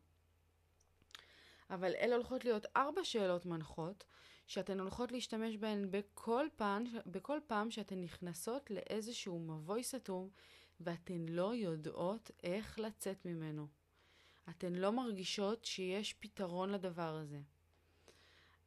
אבל 1.70 1.94
אלה 1.96 2.16
הולכות 2.16 2.46
להיות 2.46 2.66
ארבע 2.78 3.04
שאלות 3.04 3.46
מנחות, 3.46 4.04
שאתן 4.48 4.80
הולכות 4.80 5.12
להשתמש 5.12 5.58
בהן 5.58 5.88
בכל 5.92 6.48
פעם, 6.56 6.84
בכל 7.06 7.40
פעם 7.48 7.72
שאתן 7.72 8.02
נכנסות 8.02 8.72
לאיזשהו 8.72 9.40
מבוי 9.40 9.84
סתום 9.84 10.30
ואתן 10.80 11.26
לא 11.30 11.56
יודעות 11.56 12.32
איך 12.44 12.80
לצאת 12.80 13.26
ממנו. 13.26 13.68
אתן 14.50 14.74
לא 14.74 14.92
מרגישות 14.92 15.66
שיש 15.66 16.14
פתרון 16.14 16.70
לדבר 16.70 17.16
הזה. 17.16 17.42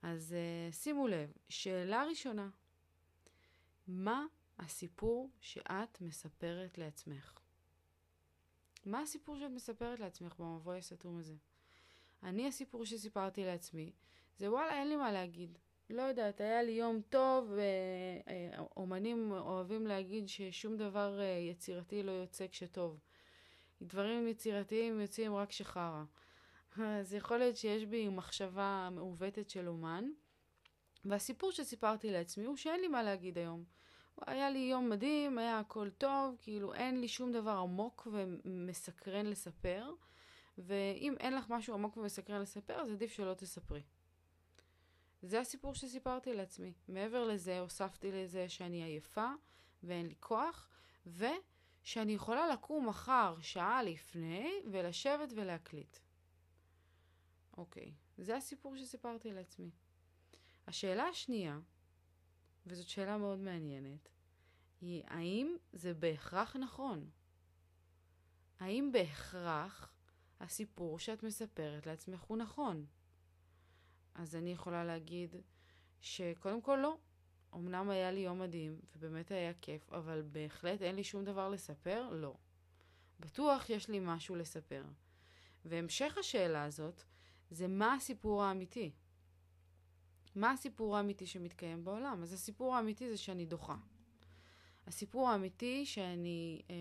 אז 0.03 0.35
uh, 0.35 0.75
שימו 0.75 1.09
לב, 1.09 1.33
שאלה 1.49 2.05
ראשונה, 2.05 2.51
מה 3.87 4.27
הסיפור 4.59 5.31
שאת 5.41 6.01
מספרת 6.01 6.79
לעצמך? 6.79 7.39
מה 8.87 9.01
הסיפור 9.01 9.39
שאת 9.39 9.51
מספרת 9.51 10.01
לעצמך 10.01 10.35
במבוי 10.39 10.79
הסתום 10.79 11.19
הזה? 11.19 11.35
אני, 12.23 12.49
הסיפור 12.49 12.85
שסיפרתי 12.85 13.45
לעצמי, 13.45 13.93
זה 14.39 14.53
וואלה, 14.53 14.79
אין 14.79 14.89
לי 14.89 14.97
מה 14.97 15.13
להגיד. 15.13 15.59
לא 15.91 16.03
יודעת, 16.03 16.41
היה 16.41 16.63
לי 16.63 16.73
יום 16.73 17.01
טוב, 17.09 17.53
אומנים 18.77 19.33
אוהבים 19.33 19.87
להגיד 19.87 20.29
ששום 20.29 20.77
דבר 20.77 21.21
אה, 21.21 21.25
יצירתי 21.25 22.03
לא 22.03 22.11
יוצא 22.11 22.47
כשטוב. 22.49 22.99
דברים 23.83 24.29
יצירתיים 24.29 25.01
יוצאים 25.01 25.35
רק 25.35 25.49
כשחרא. 25.49 26.05
אז 26.77 27.15
יכול 27.15 27.39
להיות 27.39 27.57
שיש 27.57 27.85
בי 27.85 28.09
מחשבה 28.09 28.89
מעוותת 28.93 29.51
של 29.51 29.69
אומן, 29.69 30.05
והסיפור 31.05 31.53
שסיפרתי 31.53 32.11
לעצמי 32.11 32.45
הוא 32.45 32.57
שאין 32.57 32.81
לי 32.81 32.89
מה 32.89 33.03
להגיד 33.03 33.39
היום. 33.39 33.65
היה 34.27 34.51
לי 34.51 34.59
יום 34.59 34.91
מדהים, 34.91 35.39
היה 35.39 35.59
הכל 35.59 35.91
טוב, 35.91 36.37
כאילו 36.41 36.75
אין 36.75 37.01
לי 37.01 37.09
שום 37.09 37.33
דבר 37.33 37.51
עמוק 37.51 38.09
ומסקרן 38.13 39.27
לספר, 39.27 39.91
ואם 40.59 41.15
אין 41.21 41.35
לך 41.35 41.51
משהו 41.51 41.75
עמוק 41.75 41.97
ומסקרן 41.97 42.41
לספר, 42.41 42.81
אז 42.81 42.93
עדיף 42.93 43.13
שלא 43.13 43.35
תספרי. 43.35 43.83
זה 45.23 45.41
הסיפור 45.41 45.75
שסיפרתי 45.75 46.35
לעצמי. 46.35 46.73
מעבר 46.89 47.25
לזה, 47.25 47.61
הוספתי 47.61 48.13
לזה 48.13 48.49
שאני 48.49 48.83
עייפה 48.83 49.31
ואין 49.83 50.07
לי 50.07 50.15
כוח, 50.21 50.69
ושאני 51.07 52.13
יכולה 52.13 52.49
לקום 52.49 52.89
מחר 52.89 53.37
שעה 53.41 53.83
לפני 53.83 54.51
ולשבת 54.73 55.33
ולהקליט. 55.37 55.97
אוקיי, 57.57 57.95
זה 58.19 58.37
הסיפור 58.37 58.77
שסיפרתי 58.77 59.33
לעצמי. 59.33 59.71
השאלה 60.67 61.05
השנייה, 61.05 61.59
וזאת 62.67 62.89
שאלה 62.89 63.19
מאוד 63.19 63.39
מעניינת, 63.39 64.09
היא 64.81 65.03
האם 65.07 65.57
זה 65.73 65.95
בהכרח 65.95 66.57
נכון? 66.57 67.11
האם 68.59 68.93
בהכרח 68.93 69.93
הסיפור 70.41 70.99
שאת 70.99 71.23
מספרת 71.23 71.87
לעצמך 71.87 72.21
הוא 72.21 72.37
נכון? 72.37 72.87
אז 74.19 74.37
אני 74.37 74.53
יכולה 74.53 74.85
להגיד 74.85 75.37
שקודם 76.01 76.61
כל 76.61 76.79
לא. 76.83 76.97
אמנם 77.55 77.91
היה 77.91 78.11
לי 78.11 78.21
יום 78.21 78.39
מדהים, 78.39 78.81
ובאמת 78.97 79.31
היה 79.31 79.53
כיף, 79.55 79.93
אבל 79.93 80.23
בהחלט 80.33 80.83
אין 80.83 80.97
לי 80.97 81.05
שום 81.05 81.25
דבר 81.25 81.49
לספר? 81.49 82.09
לא. 82.13 82.35
בטוח 83.21 83.71
יש 83.71 83.89
לי 83.89 83.99
משהו 84.03 84.37
לספר. 84.37 84.85
והמשך 85.65 86.19
השאלה 86.19 86.65
הזאת 86.65 87.03
זה 87.51 87.69
מה 87.69 87.95
הסיפור 87.95 88.43
האמיתי. 88.43 88.91
מה 90.35 90.51
הסיפור 90.51 90.97
האמיתי 90.97 91.27
שמתקיים 91.27 91.85
בעולם? 91.85 92.23
אז 92.23 92.33
הסיפור 92.33 92.77
האמיתי 92.77 93.11
זה 93.11 93.17
שאני 93.17 93.47
דוחה. 93.47 93.77
הסיפור 94.87 95.29
האמיתי 95.31 95.87
שאני 95.87 96.63
אה, 96.71 96.75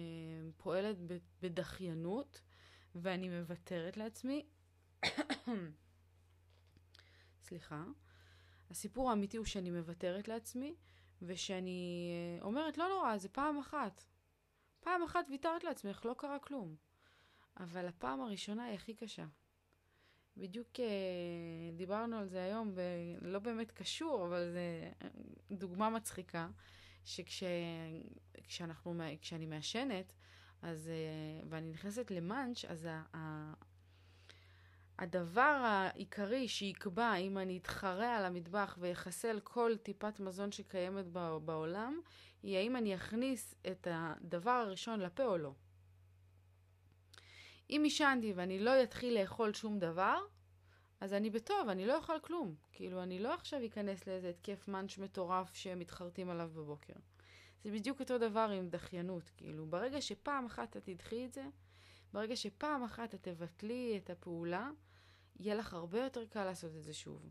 פועלת 0.57 0.95
בדחיינות 1.41 2.41
ואני 2.95 3.29
מוותרת 3.29 3.97
לעצמי 3.97 4.45
סליחה. 7.45 7.83
הסיפור 8.69 9.09
האמיתי 9.09 9.37
הוא 9.37 9.45
שאני 9.45 9.71
מוותרת 9.71 10.27
לעצמי, 10.27 10.75
ושאני 11.21 12.09
אה, 12.11 12.45
אומרת, 12.45 12.77
לא 12.77 12.89
נורא, 12.89 13.17
זה 13.17 13.29
פעם 13.29 13.57
אחת. 13.57 14.03
פעם 14.79 15.03
אחת 15.03 15.25
ויתרת 15.29 15.63
לעצמך, 15.63 16.05
לא 16.05 16.15
קרה 16.17 16.39
כלום. 16.39 16.75
אבל 17.57 17.87
הפעם 17.87 18.21
הראשונה 18.21 18.63
היא 18.63 18.75
הכי 18.75 18.93
קשה. 18.93 19.25
בדיוק 20.37 20.67
uh, 20.73 20.79
דיברנו 21.75 22.17
על 22.17 22.27
זה 22.27 22.43
היום, 22.43 22.73
ולא 23.21 23.39
באמת 23.39 23.71
קשור, 23.71 24.25
אבל 24.25 24.51
זה 24.51 24.91
אה, 25.01 25.07
דוגמה 25.51 25.89
מצחיקה, 25.89 26.47
שכשאני 27.05 28.65
מעשנת, 29.47 30.13
אז, 30.61 30.89
ואני 31.49 31.69
נכנסת 31.69 32.11
למאנץ', 32.11 32.65
אז 32.65 32.87
הדבר 34.99 35.61
העיקרי 35.63 36.47
שיקבע 36.47 37.15
אם 37.15 37.37
אני 37.37 37.57
אתחרה 37.57 38.17
על 38.17 38.25
המטבח 38.25 38.77
ויחסל 38.79 39.39
כל 39.43 39.71
טיפת 39.83 40.19
מזון 40.19 40.51
שקיימת 40.51 41.05
בעולם, 41.45 41.99
היא 42.43 42.57
האם 42.57 42.75
אני 42.75 42.95
אכניס 42.95 43.55
את 43.71 43.87
הדבר 43.91 44.51
הראשון 44.51 44.99
לפה 44.99 45.25
או 45.25 45.37
לא. 45.37 45.51
אם 47.69 47.81
עישנתי 47.83 48.33
ואני 48.35 48.59
לא 48.59 48.83
אתחיל 48.83 49.19
לאכול 49.21 49.53
שום 49.53 49.79
דבר, 49.79 50.19
אז 51.01 51.13
אני 51.13 51.29
בטוב, 51.29 51.69
אני 51.69 51.85
לא 51.85 51.97
אוכל 51.97 52.19
כלום. 52.21 52.55
כאילו, 52.71 53.03
אני 53.03 53.19
לא 53.19 53.33
עכשיו 53.33 53.65
אכנס 53.65 54.07
לאיזה 54.07 54.29
התקף 54.29 54.67
מאנץ' 54.67 54.97
מטורף 54.97 55.55
שמתחרטים 55.55 56.29
עליו 56.29 56.49
בבוקר. 56.53 56.93
זה 57.63 57.71
בדיוק 57.71 57.99
אותו 57.99 58.17
דבר 58.17 58.49
עם 58.57 58.69
דחיינות. 58.69 59.31
כאילו, 59.37 59.65
ברגע 59.65 60.01
שפעם 60.01 60.45
אחת 60.45 60.77
את 60.77 60.83
תדחי 60.85 61.25
את 61.25 61.33
זה, 61.33 61.43
ברגע 62.13 62.35
שפעם 62.35 62.83
אחת 62.83 63.15
את 63.15 63.23
תבטלי 63.23 63.99
את 64.03 64.09
הפעולה, 64.09 64.69
יהיה 65.39 65.55
לך 65.55 65.73
הרבה 65.73 66.03
יותר 66.03 66.25
קל 66.25 66.43
לעשות 66.43 66.75
את 66.75 66.83
זה 66.83 66.93
שוב. 66.93 67.29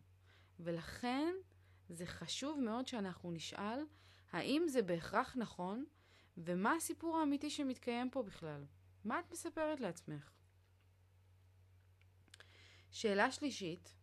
ולכן 0.60 1.34
זה 1.88 2.06
חשוב 2.06 2.60
מאוד 2.60 2.86
שאנחנו 2.86 3.30
נשאל 3.30 3.78
האם 4.32 4.62
זה 4.68 4.82
בהכרח 4.82 5.36
נכון, 5.36 5.84
ומה 6.36 6.74
הסיפור 6.74 7.18
האמיתי 7.18 7.50
שמתקיים 7.50 8.10
פה 8.10 8.22
בכלל. 8.22 8.64
מה 9.04 9.20
את 9.20 9.32
מספרת 9.32 9.80
לעצמך? 9.80 10.30
שאלה 12.90 13.32
שלישית, 13.32 13.94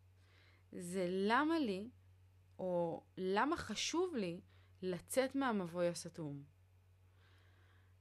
זה 0.72 1.08
למה 1.10 1.60
לי, 1.60 1.90
או 2.60 3.04
למה 3.18 3.58
חשוב 3.58 4.16
לי, 4.16 4.42
לצאת 4.82 5.36
מהמבוי 5.36 5.88
הסתום. 5.88 6.44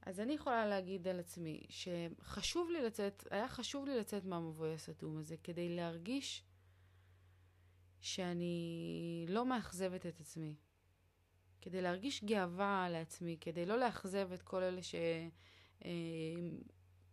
אז 0.02 0.20
אני 0.20 0.32
יכולה 0.32 0.66
להגיד 0.66 1.08
על 1.08 1.20
עצמי 1.20 1.66
שחשוב 1.68 2.70
לי 2.70 2.82
לצאת, 2.82 3.26
היה 3.30 3.48
חשוב 3.48 3.86
לי 3.86 3.98
לצאת 3.98 4.24
מהמבוי 4.24 4.74
הסתום 4.74 5.18
הזה 5.18 5.36
כדי 5.36 5.76
להרגיש 5.76 6.44
שאני 8.00 9.26
לא 9.28 9.46
מאכזבת 9.46 10.06
את 10.06 10.20
עצמי. 10.20 10.54
כדי 11.60 11.82
להרגיש 11.82 12.24
גאווה 12.24 12.88
לעצמי, 12.90 13.36
כדי 13.40 13.66
לא 13.66 13.78
לאכזב 13.78 14.32
את 14.32 14.42
כל 14.42 14.62
אלה 14.62 14.80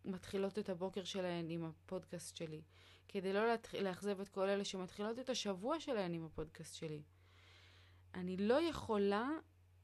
שמתחילות 0.05 0.59
את 0.59 0.69
הבוקר 0.69 1.03
שלהן 1.03 1.49
עם 1.49 1.63
הפודקאסט 1.63 2.35
שלי. 2.35 2.61
כדי 3.07 3.33
לא 3.33 3.41
לאכזב 3.81 4.19
את 4.19 4.29
כל 4.29 4.49
אלה 4.49 4.65
שמתחילות 4.65 5.19
את 5.19 5.29
השבוע 5.29 5.79
שלהן 5.79 6.13
עם 6.13 6.25
הפודקאסט 6.25 6.75
שלי. 6.75 7.03
אני 8.13 8.37
לא 8.37 8.61
יכולה 8.61 9.29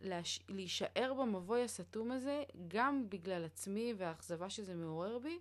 להש... 0.03 0.39
להישאר 0.49 1.13
במבוי 1.19 1.63
הסתום 1.63 2.11
הזה, 2.11 2.43
גם 2.67 3.09
בגלל 3.09 3.45
עצמי 3.45 3.93
והאכזבה 3.97 4.49
שזה 4.49 4.75
מעורר 4.75 5.19
בי, 5.19 5.39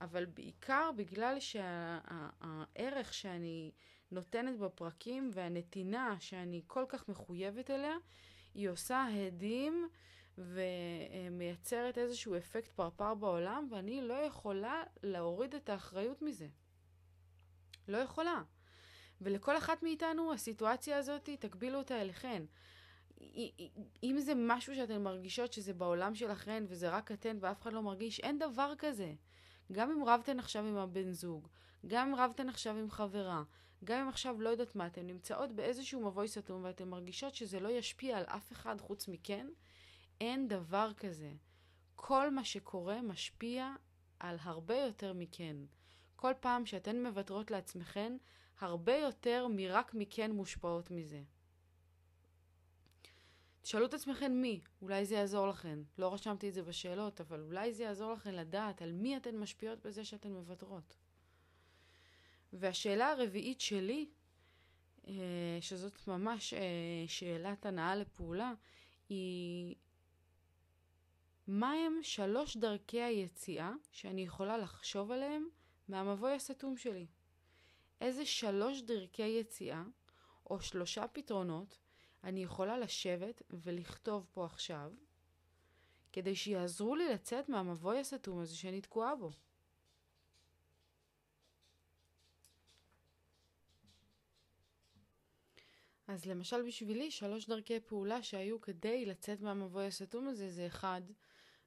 אבל 0.00 0.24
בעיקר 0.24 0.90
בגלל 0.96 1.40
שהערך 1.40 3.14
שה... 3.14 3.20
שאני 3.20 3.72
נותנת 4.10 4.58
בפרקים 4.58 5.30
והנתינה 5.32 6.16
שאני 6.20 6.62
כל 6.66 6.84
כך 6.88 7.08
מחויבת 7.08 7.70
אליה, 7.70 7.96
היא 8.54 8.68
עושה 8.68 9.06
הדים 9.12 9.88
ומייצרת 10.38 11.98
איזשהו 11.98 12.36
אפקט 12.36 12.72
פרפר 12.72 13.14
בעולם, 13.14 13.68
ואני 13.70 14.02
לא 14.02 14.14
יכולה 14.14 14.82
להוריד 15.02 15.54
את 15.54 15.68
האחריות 15.68 16.22
מזה. 16.22 16.48
לא 17.88 17.98
יכולה. 17.98 18.42
ולכל 19.20 19.58
אחת 19.58 19.82
מאיתנו 19.82 20.32
הסיטואציה 20.32 20.98
הזאת, 20.98 21.30
תקבילו 21.40 21.78
אותה 21.78 22.00
אליכן. 22.00 22.42
אם 24.02 24.16
זה 24.20 24.32
משהו 24.36 24.74
שאתן 24.74 25.02
מרגישות 25.02 25.52
שזה 25.52 25.74
בעולם 25.74 26.14
שלכן 26.14 26.64
וזה 26.68 26.90
רק 26.90 27.12
אתן 27.12 27.38
ואף 27.40 27.62
אחד 27.62 27.72
לא 27.72 27.82
מרגיש, 27.82 28.20
אין 28.20 28.38
דבר 28.38 28.72
כזה. 28.78 29.14
גם 29.72 29.90
אם 29.90 30.04
רבתן 30.04 30.38
עכשיו 30.38 30.66
עם 30.66 30.76
הבן 30.76 31.12
זוג, 31.12 31.48
גם 31.86 32.08
אם 32.08 32.14
רבתן 32.14 32.48
עכשיו 32.48 32.76
עם 32.76 32.90
חברה, 32.90 33.42
גם 33.84 34.00
אם 34.00 34.08
עכשיו 34.08 34.40
לא 34.40 34.48
יודעת 34.48 34.76
מה, 34.76 34.86
אתן 34.86 35.06
נמצאות 35.06 35.52
באיזשהו 35.52 36.00
מבוי 36.00 36.28
סתום 36.28 36.64
ואתן 36.64 36.88
מרגישות 36.88 37.34
שזה 37.34 37.60
לא 37.60 37.68
ישפיע 37.68 38.18
על 38.18 38.24
אף 38.24 38.52
אחד 38.52 38.80
חוץ 38.80 39.08
מכן, 39.08 39.46
אין 40.20 40.48
דבר 40.48 40.92
כזה. 40.96 41.32
כל 41.96 42.30
מה 42.30 42.44
שקורה 42.44 43.02
משפיע 43.02 43.74
על 44.20 44.36
הרבה 44.42 44.76
יותר 44.76 45.12
מכן. 45.12 45.56
כל 46.16 46.32
פעם 46.40 46.66
שאתן 46.66 47.02
מוותרות 47.02 47.50
לעצמכן, 47.50 48.16
הרבה 48.60 48.96
יותר 48.96 49.46
מרק 49.50 49.94
מכן 49.94 50.32
מושפעות 50.32 50.90
מזה. 50.90 51.22
תשאלו 53.64 53.86
את 53.86 53.94
עצמכם 53.94 54.32
מי, 54.32 54.60
אולי 54.82 55.04
זה 55.04 55.14
יעזור 55.14 55.48
לכן. 55.48 55.78
לא 55.98 56.14
רשמתי 56.14 56.48
את 56.48 56.54
זה 56.54 56.62
בשאלות, 56.62 57.20
אבל 57.20 57.40
אולי 57.40 57.72
זה 57.72 57.82
יעזור 57.82 58.12
לכן 58.12 58.34
לדעת 58.34 58.82
על 58.82 58.92
מי 58.92 59.16
אתן 59.16 59.36
משפיעות 59.36 59.86
בזה 59.86 60.04
שאתן 60.04 60.32
מוותרות. 60.32 60.96
והשאלה 62.52 63.10
הרביעית 63.10 63.60
שלי, 63.60 64.06
אה, 65.06 65.12
שזאת 65.60 66.08
ממש 66.08 66.54
אה, 66.54 67.04
שאלת 67.06 67.66
הנאה 67.66 67.96
לפעולה, 67.96 68.52
היא 69.08 69.74
מה 71.46 71.72
הם 71.72 71.98
שלוש 72.02 72.56
דרכי 72.56 73.02
היציאה 73.02 73.72
שאני 73.92 74.20
יכולה 74.20 74.58
לחשוב 74.58 75.10
עליהם 75.10 75.48
מהמבוי 75.88 76.32
הסתום 76.32 76.76
שלי? 76.76 77.06
איזה 78.00 78.26
שלוש 78.26 78.80
דרכי 78.80 79.22
יציאה 79.22 79.82
או 80.50 80.60
שלושה 80.60 81.08
פתרונות 81.08 81.83
אני 82.24 82.42
יכולה 82.42 82.78
לשבת 82.78 83.42
ולכתוב 83.50 84.26
פה 84.32 84.44
עכשיו, 84.44 84.92
כדי 86.12 86.34
שיעזרו 86.34 86.96
לי 86.96 87.08
לצאת 87.08 87.48
מהמבוי 87.48 87.98
הסתום 87.98 88.38
הזה 88.38 88.56
שאני 88.56 88.80
תקועה 88.80 89.16
בו. 89.16 89.30
אז 96.06 96.26
למשל 96.26 96.62
בשבילי, 96.62 97.10
שלוש 97.10 97.46
דרכי 97.46 97.80
פעולה 97.80 98.22
שהיו 98.22 98.60
כדי 98.60 99.06
לצאת 99.06 99.40
מהמבוי 99.40 99.86
הסתום 99.86 100.28
הזה, 100.28 100.50
זה 100.50 100.66
אחד, 100.66 101.02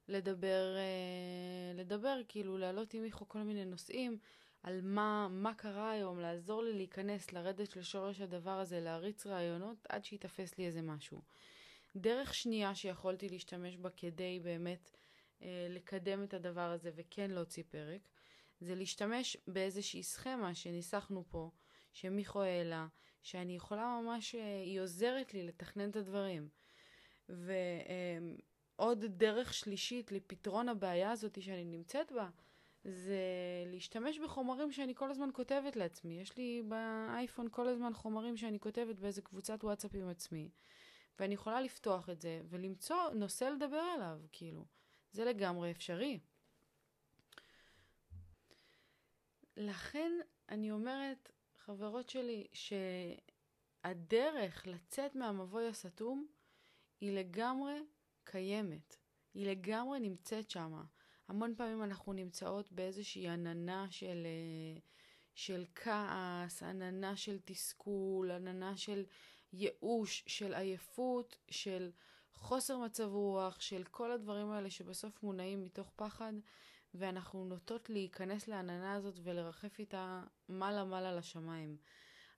לדבר, 0.08 0.76
אה, 0.76 1.72
לדבר, 1.74 2.20
כאילו 2.28 2.58
להעלות 2.58 2.94
עם 2.94 3.02
מיכו 3.02 3.28
כל 3.28 3.38
מיני 3.42 3.64
נושאים, 3.64 4.18
על 4.62 4.80
מה, 4.82 5.28
מה 5.30 5.54
קרה 5.54 5.90
היום, 5.90 6.20
לעזור 6.20 6.62
לי 6.62 6.72
להיכנס, 6.72 7.32
לרדת 7.32 7.76
לשורש 7.76 8.20
הדבר 8.20 8.50
הזה, 8.50 8.80
להריץ 8.80 9.26
רעיונות 9.26 9.86
עד 9.88 10.04
שיתפס 10.04 10.58
לי 10.58 10.66
איזה 10.66 10.82
משהו. 10.82 11.20
דרך 11.96 12.34
שנייה 12.34 12.74
שיכולתי 12.74 13.28
להשתמש 13.28 13.76
בה 13.76 13.90
כדי 13.90 14.40
באמת 14.42 14.90
אה, 15.42 15.66
לקדם 15.70 16.22
את 16.22 16.34
הדבר 16.34 16.60
הזה 16.70 16.90
וכן 16.94 17.30
להוציא 17.30 17.62
פרק, 17.70 18.08
זה 18.60 18.74
להשתמש 18.74 19.36
באיזושהי 19.46 20.02
סכמה 20.02 20.54
שניסחנו 20.54 21.24
פה, 21.28 21.50
שמיכו 21.92 22.42
העלה, 22.42 22.86
שאני 23.22 23.56
יכולה 23.56 24.00
ממש, 24.02 24.34
אה, 24.34 24.60
היא 24.64 24.80
עוזרת 24.80 25.34
לי 25.34 25.42
לתכנן 25.42 25.90
את 25.90 25.96
הדברים. 25.96 26.48
ועוד 27.28 29.02
אה, 29.02 29.08
דרך 29.08 29.54
שלישית 29.54 30.12
לפתרון 30.12 30.68
הבעיה 30.68 31.10
הזאת 31.10 31.42
שאני 31.42 31.64
נמצאת 31.64 32.12
בה, 32.12 32.28
זה 32.88 33.22
להשתמש 33.66 34.18
בחומרים 34.18 34.72
שאני 34.72 34.94
כל 34.94 35.10
הזמן 35.10 35.28
כותבת 35.32 35.76
לעצמי. 35.76 36.20
יש 36.20 36.36
לי 36.36 36.62
באייפון 36.68 37.48
כל 37.50 37.68
הזמן 37.68 37.94
חומרים 37.94 38.36
שאני 38.36 38.60
כותבת 38.60 38.98
באיזה 38.98 39.22
קבוצת 39.22 39.64
וואטסאפ 39.64 39.94
עם 39.94 40.08
עצמי, 40.08 40.50
ואני 41.18 41.34
יכולה 41.34 41.60
לפתוח 41.60 42.10
את 42.10 42.20
זה 42.20 42.42
ולמצוא 42.48 43.10
נושא 43.14 43.44
לדבר 43.44 43.76
עליו, 43.76 44.20
כאילו. 44.32 44.64
זה 45.12 45.24
לגמרי 45.24 45.70
אפשרי. 45.70 46.20
לכן 49.56 50.12
אני 50.48 50.70
אומרת, 50.70 51.32
חברות 51.56 52.08
שלי, 52.08 52.46
שהדרך 53.82 54.66
לצאת 54.66 55.14
מהמבוי 55.14 55.68
הסתום 55.68 56.26
היא 57.00 57.18
לגמרי 57.18 57.78
קיימת. 58.24 58.96
היא 59.34 59.50
לגמרי 59.50 60.00
נמצאת 60.00 60.50
שמה. 60.50 60.84
המון 61.28 61.54
פעמים 61.54 61.82
אנחנו 61.82 62.12
נמצאות 62.12 62.72
באיזושהי 62.72 63.28
עננה 63.28 63.86
של, 63.90 64.26
אה, 64.26 64.80
של 65.34 65.64
כעס, 65.74 66.62
עננה 66.62 67.16
של 67.16 67.38
תסכול, 67.44 68.30
עננה 68.30 68.76
של 68.76 69.04
ייאוש, 69.52 70.24
של 70.26 70.54
עייפות, 70.54 71.38
של 71.50 71.90
חוסר 72.34 72.78
מצב 72.78 73.08
רוח, 73.12 73.60
של 73.60 73.84
כל 73.84 74.12
הדברים 74.12 74.50
האלה 74.50 74.70
שבסוף 74.70 75.22
מונעים 75.22 75.62
מתוך 75.62 75.90
פחד, 75.96 76.32
ואנחנו 76.94 77.44
נוטות 77.44 77.90
להיכנס 77.90 78.48
לעננה 78.48 78.94
הזאת 78.94 79.14
ולרחף 79.22 79.78
איתה 79.78 80.22
מעלה 80.48 80.84
מעלה 80.84 81.14
לשמיים. 81.14 81.76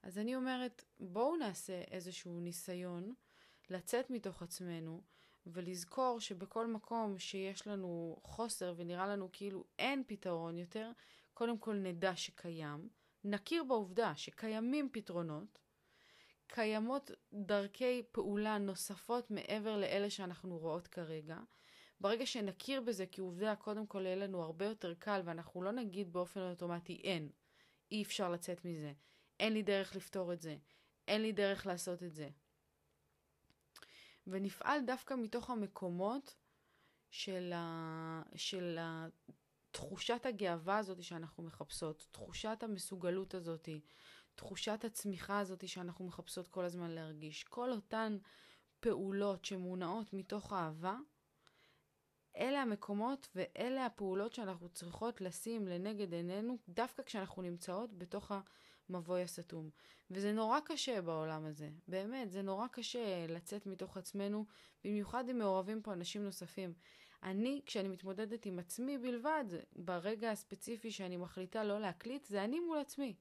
אז 0.02 0.18
אני 0.18 0.36
אומרת, 0.36 0.84
בואו 1.00 1.36
נעשה 1.36 1.82
איזשהו 1.90 2.40
ניסיון 2.40 3.14
לצאת 3.70 4.10
מתוך 4.10 4.42
עצמנו, 4.42 5.02
ולזכור 5.46 6.20
שבכל 6.20 6.66
מקום 6.66 7.18
שיש 7.18 7.66
לנו 7.66 8.16
חוסר 8.22 8.74
ונראה 8.76 9.06
לנו 9.06 9.28
כאילו 9.32 9.64
אין 9.78 10.02
פתרון 10.06 10.58
יותר, 10.58 10.90
קודם 11.34 11.58
כל 11.58 11.74
נדע 11.74 12.16
שקיים, 12.16 12.88
נכיר 13.24 13.64
בעובדה 13.64 14.16
שקיימים 14.16 14.88
פתרונות, 14.92 15.58
קיימות 16.46 17.10
דרכי 17.32 18.02
פעולה 18.12 18.58
נוספות 18.58 19.30
מעבר 19.30 19.76
לאלה 19.76 20.10
שאנחנו 20.10 20.58
רואות 20.58 20.86
כרגע. 20.86 21.38
ברגע 22.00 22.26
שנכיר 22.26 22.80
בזה 22.80 23.04
כעובדה, 23.12 23.56
קודם 23.56 23.86
כל 23.86 24.06
יהיה 24.06 24.16
לנו 24.16 24.42
הרבה 24.42 24.64
יותר 24.64 24.94
קל 24.94 25.20
ואנחנו 25.24 25.62
לא 25.62 25.72
נגיד 25.72 26.12
באופן 26.12 26.40
אוטומטי 26.40 27.00
אין, 27.04 27.30
אי 27.92 28.02
אפשר 28.02 28.30
לצאת 28.30 28.64
מזה, 28.64 28.92
אין 29.40 29.52
לי 29.52 29.62
דרך 29.62 29.96
לפתור 29.96 30.32
את 30.32 30.40
זה, 30.40 30.56
אין 31.08 31.22
לי 31.22 31.32
דרך 31.32 31.66
לעשות 31.66 32.02
את 32.02 32.14
זה. 32.14 32.28
ונפעל 34.26 34.80
דווקא 34.86 35.14
מתוך 35.14 35.50
המקומות 35.50 36.34
של, 37.10 37.52
ה... 37.54 38.22
של 38.36 38.78
ה... 38.80 39.06
תחושת 39.70 40.26
הגאווה 40.26 40.78
הזאת 40.78 41.02
שאנחנו 41.02 41.42
מחפשות, 41.42 42.08
תחושת 42.10 42.58
המסוגלות 42.62 43.34
הזאת, 43.34 43.68
תחושת 44.34 44.84
הצמיחה 44.84 45.38
הזאת 45.38 45.68
שאנחנו 45.68 46.04
מחפשות 46.04 46.48
כל 46.48 46.64
הזמן 46.64 46.90
להרגיש. 46.90 47.44
כל 47.44 47.72
אותן 47.72 48.18
פעולות 48.80 49.44
שמונעות 49.44 50.12
מתוך 50.12 50.52
אהבה, 50.52 50.96
אלה 52.36 52.62
המקומות 52.62 53.28
ואלה 53.34 53.86
הפעולות 53.86 54.34
שאנחנו 54.34 54.68
צריכות 54.68 55.20
לשים 55.20 55.68
לנגד 55.68 56.12
עינינו 56.12 56.58
דווקא 56.68 57.02
כשאנחנו 57.02 57.42
נמצאות 57.42 57.98
בתוך 57.98 58.32
המבוי 58.90 59.22
הסתום. 59.22 59.70
וזה 60.10 60.32
נורא 60.32 60.60
קשה 60.60 61.02
בעולם 61.02 61.44
הזה, 61.44 61.70
באמת, 61.88 62.30
זה 62.30 62.42
נורא 62.42 62.66
קשה 62.66 63.26
לצאת 63.28 63.66
מתוך 63.66 63.96
עצמנו, 63.96 64.44
במיוחד 64.84 65.28
אם 65.28 65.38
מעורבים 65.38 65.82
פה 65.82 65.92
אנשים 65.92 66.24
נוספים. 66.24 66.72
אני, 67.22 67.60
כשאני 67.66 67.88
מתמודדת 67.88 68.46
עם 68.46 68.58
עצמי 68.58 68.98
בלבד, 68.98 69.44
ברגע 69.76 70.30
הספציפי 70.30 70.90
שאני 70.90 71.16
מחליטה 71.16 71.64
לא 71.64 71.80
להקליט, 71.80 72.24
זה 72.24 72.44
אני 72.44 72.60
מול 72.60 72.78
עצמי. 72.78 73.14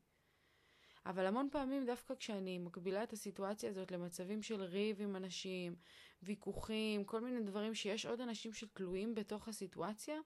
אבל 1.06 1.26
המון 1.26 1.48
פעמים 1.52 1.86
דווקא 1.86 2.16
כשאני 2.16 2.58
מקבילה 2.58 3.04
את 3.04 3.14
הסיטואציה 3.14 3.70
הזאת 3.70 3.92
למצבים 3.92 4.42
של 4.42 4.62
ריב 4.62 5.02
עם 5.02 5.16
אנשים, 5.16 5.76
ויכוחים, 6.24 7.04
כל 7.04 7.22
מיני 7.22 7.42
דברים 7.42 7.76
שיש 7.76 8.06
עוד 8.06 8.22
אנשים 8.22 8.54
שתלויים 8.54 9.16
בתוך 9.16 9.48
הסיטואציה, 9.48 10.20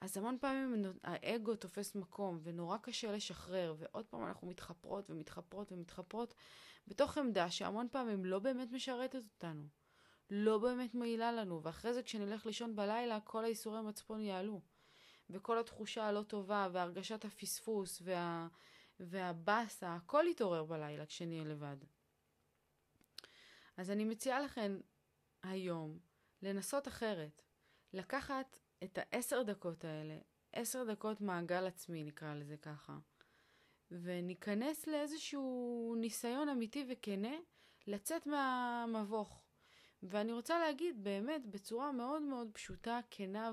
אז 0.00 0.16
המון 0.16 0.38
פעמים 0.40 0.84
האגו 1.02 1.56
תופס 1.56 1.94
מקום 1.94 2.40
ונורא 2.42 2.78
קשה 2.78 3.12
לשחרר, 3.12 3.74
ועוד 3.78 4.06
פעם 4.06 4.26
אנחנו 4.26 4.48
מתחפרות 4.48 5.10
ומתחפרות 5.10 5.72
ומתחפרות 5.72 6.34
בתוך 6.88 7.18
עמדה 7.18 7.50
שהמון 7.50 7.88
פעמים 7.90 8.24
לא 8.24 8.38
באמת 8.38 8.72
משרתת 8.72 9.14
אותנו, 9.14 9.66
לא 10.30 10.58
באמת 10.58 10.94
מועילה 10.94 11.32
לנו, 11.32 11.62
ואחרי 11.62 11.94
זה 11.94 12.02
כשנלך 12.02 12.46
לישון 12.46 12.76
בלילה 12.76 13.20
כל 13.20 13.44
האיסורי 13.44 13.82
מצפון 13.82 14.20
יעלו. 14.20 14.60
וכל 15.30 15.58
התחושה 15.58 16.04
הלא 16.04 16.22
טובה 16.22 16.68
והרגשת 16.72 17.24
הפספוס 17.24 18.02
וה... 18.04 18.48
והבאסה, 19.00 19.94
הכל 19.94 20.24
יתעורר 20.30 20.64
בלילה 20.64 21.06
כשנהיה 21.06 21.44
לבד. 21.44 21.76
אז 23.76 23.90
אני 23.90 24.04
מציעה 24.04 24.40
לכם 24.40 24.78
היום 25.42 25.98
לנסות 26.42 26.88
אחרת, 26.88 27.42
לקחת 27.92 28.60
את 28.84 28.98
העשר 29.02 29.42
דקות 29.42 29.84
האלה, 29.84 30.18
עשר 30.52 30.84
דקות 30.84 31.20
מעגל 31.20 31.66
עצמי 31.66 32.04
נקרא 32.04 32.34
לזה 32.34 32.56
ככה, 32.56 32.98
וניכנס 33.90 34.86
לאיזשהו 34.86 35.94
ניסיון 35.98 36.48
אמיתי 36.48 36.86
וכנה 36.88 37.36
לצאת 37.86 38.26
מהמבוך. 38.26 39.42
ואני 40.02 40.32
רוצה 40.32 40.58
להגיד 40.58 41.04
באמת 41.04 41.46
בצורה 41.46 41.92
מאוד 41.92 42.22
מאוד 42.22 42.48
פשוטה, 42.52 43.00
כנה 43.10 43.52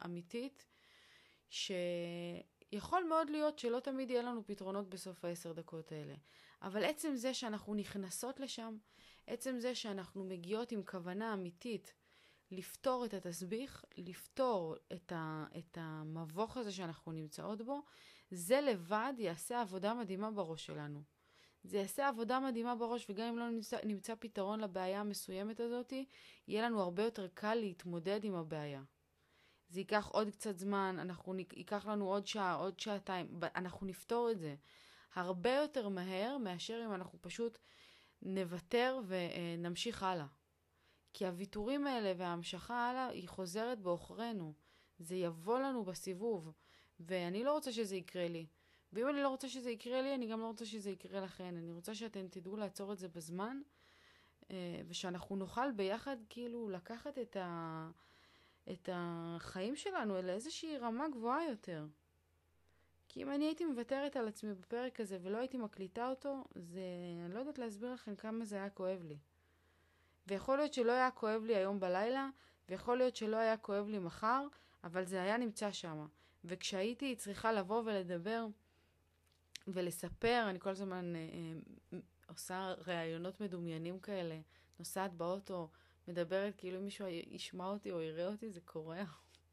ואמיתית, 0.00 0.66
שיכול 1.50 3.04
מאוד 3.08 3.30
להיות 3.30 3.58
שלא 3.58 3.80
תמיד 3.80 4.10
יהיה 4.10 4.22
לנו 4.22 4.46
פתרונות 4.46 4.88
בסוף 4.88 5.24
העשר 5.24 5.52
דקות 5.52 5.92
האלה. 5.92 6.14
אבל 6.62 6.84
עצם 6.84 7.16
זה 7.16 7.34
שאנחנו 7.34 7.74
נכנסות 7.74 8.40
לשם, 8.40 8.76
עצם 9.26 9.58
זה 9.58 9.74
שאנחנו 9.74 10.24
מגיעות 10.24 10.72
עם 10.72 10.82
כוונה 10.84 11.32
אמיתית 11.32 11.94
לפתור 12.50 13.04
את 13.04 13.14
התסביך, 13.14 13.84
לפתור 13.98 14.76
את, 14.92 15.12
ה, 15.12 15.46
את 15.58 15.78
המבוך 15.80 16.56
הזה 16.56 16.72
שאנחנו 16.72 17.12
נמצאות 17.12 17.62
בו, 17.62 17.82
זה 18.30 18.60
לבד 18.60 19.12
יעשה 19.18 19.60
עבודה 19.60 19.94
מדהימה 19.94 20.30
בראש 20.30 20.66
שלנו. 20.66 21.02
זה 21.64 21.78
יעשה 21.78 22.08
עבודה 22.08 22.40
מדהימה 22.40 22.74
בראש, 22.76 23.06
וגם 23.10 23.26
אם 23.26 23.38
לא 23.38 23.50
נמצא, 23.50 23.76
נמצא 23.84 24.14
פתרון 24.18 24.60
לבעיה 24.60 25.00
המסוימת 25.00 25.60
הזאת, 25.60 25.92
יהיה 26.48 26.62
לנו 26.62 26.80
הרבה 26.80 27.02
יותר 27.02 27.28
קל 27.34 27.54
להתמודד 27.54 28.24
עם 28.24 28.34
הבעיה. 28.34 28.82
זה 29.68 29.80
ייקח 29.80 30.08
עוד 30.12 30.30
קצת 30.30 30.58
זמן, 30.58 30.96
אנחנו, 31.00 31.34
ייקח 31.56 31.86
לנו 31.86 32.08
עוד 32.08 32.26
שעה, 32.26 32.54
עוד 32.54 32.80
שעתיים, 32.80 33.40
אנחנו 33.56 33.86
נפתור 33.86 34.30
את 34.30 34.38
זה 34.38 34.54
הרבה 35.14 35.54
יותר 35.54 35.88
מהר 35.88 36.38
מאשר 36.38 36.82
אם 36.86 36.94
אנחנו 36.94 37.18
פשוט 37.22 37.58
נוותר 38.22 39.00
ונמשיך 39.06 40.02
הלאה. 40.02 40.26
כי 41.12 41.26
הוויתורים 41.26 41.86
האלה 41.86 42.12
וההמשכה 42.16 42.88
הלאה, 42.88 43.08
היא 43.08 43.28
חוזרת 43.28 43.80
בעוכרינו. 43.80 44.52
זה 44.98 45.16
יבוא 45.16 45.58
לנו 45.58 45.84
בסיבוב, 45.84 46.52
ואני 47.00 47.44
לא 47.44 47.52
רוצה 47.52 47.72
שזה 47.72 47.96
יקרה 47.96 48.28
לי. 48.28 48.46
ואם 48.92 49.08
אני 49.08 49.22
לא 49.22 49.28
רוצה 49.28 49.48
שזה 49.48 49.70
יקרה 49.70 50.02
לי, 50.02 50.14
אני 50.14 50.26
גם 50.26 50.40
לא 50.40 50.46
רוצה 50.46 50.64
שזה 50.64 50.90
יקרה 50.90 51.20
לכן. 51.20 51.56
אני 51.56 51.72
רוצה 51.72 51.94
שאתם 51.94 52.28
תדעו 52.28 52.56
לעצור 52.56 52.92
את 52.92 52.98
זה 52.98 53.08
בזמן, 53.08 53.60
אה, 54.50 54.80
ושאנחנו 54.88 55.36
נוכל 55.36 55.72
ביחד 55.72 56.16
כאילו 56.28 56.68
לקחת 56.68 57.18
את, 57.18 57.36
ה... 57.36 57.90
את 58.70 58.88
החיים 58.92 59.76
שלנו 59.76 60.18
אל 60.18 60.28
איזושהי 60.28 60.78
רמה 60.78 61.08
גבוהה 61.08 61.48
יותר. 61.48 61.86
כי 63.08 63.22
אם 63.22 63.30
אני 63.30 63.44
הייתי 63.44 63.64
מוותרת 63.64 64.16
על 64.16 64.28
עצמי 64.28 64.54
בפרק 64.54 65.00
הזה 65.00 65.18
ולא 65.22 65.38
הייתי 65.38 65.56
מקליטה 65.56 66.08
אותו, 66.08 66.44
זה... 66.54 66.80
אני 67.24 67.34
לא 67.34 67.38
יודעת 67.38 67.58
להסביר 67.58 67.92
לכם 67.92 68.16
כמה 68.16 68.44
זה 68.44 68.56
היה 68.56 68.70
כואב 68.70 69.02
לי. 69.02 69.18
ויכול 70.26 70.58
להיות 70.58 70.74
שלא 70.74 70.92
היה 70.92 71.10
כואב 71.10 71.42
לי 71.44 71.56
היום 71.56 71.80
בלילה, 71.80 72.28
ויכול 72.68 72.98
להיות 72.98 73.16
שלא 73.16 73.36
היה 73.36 73.56
כואב 73.56 73.88
לי 73.88 73.98
מחר, 73.98 74.46
אבל 74.84 75.04
זה 75.04 75.22
היה 75.22 75.36
נמצא 75.36 75.72
שם. 75.72 76.06
וכשהייתי 76.44 77.16
צריכה 77.16 77.52
לבוא 77.52 77.82
ולדבר 77.86 78.46
ולספר, 79.68 80.46
אני 80.50 80.60
כל 80.60 80.70
הזמן 80.70 81.16
אה, 81.16 81.20
אה, 81.92 81.98
עושה 82.28 82.74
ראיונות 82.86 83.40
מדומיינים 83.40 84.00
כאלה, 84.00 84.40
נוסעת 84.78 85.12
באוטו, 85.12 85.68
מדברת 86.08 86.54
כאילו 86.56 86.80
מישהו 86.80 87.06
ישמע 87.08 87.66
אותי 87.66 87.90
או 87.90 88.00
יראה 88.00 88.26
אותי, 88.26 88.50
זה 88.50 88.60
קורה. 88.60 89.02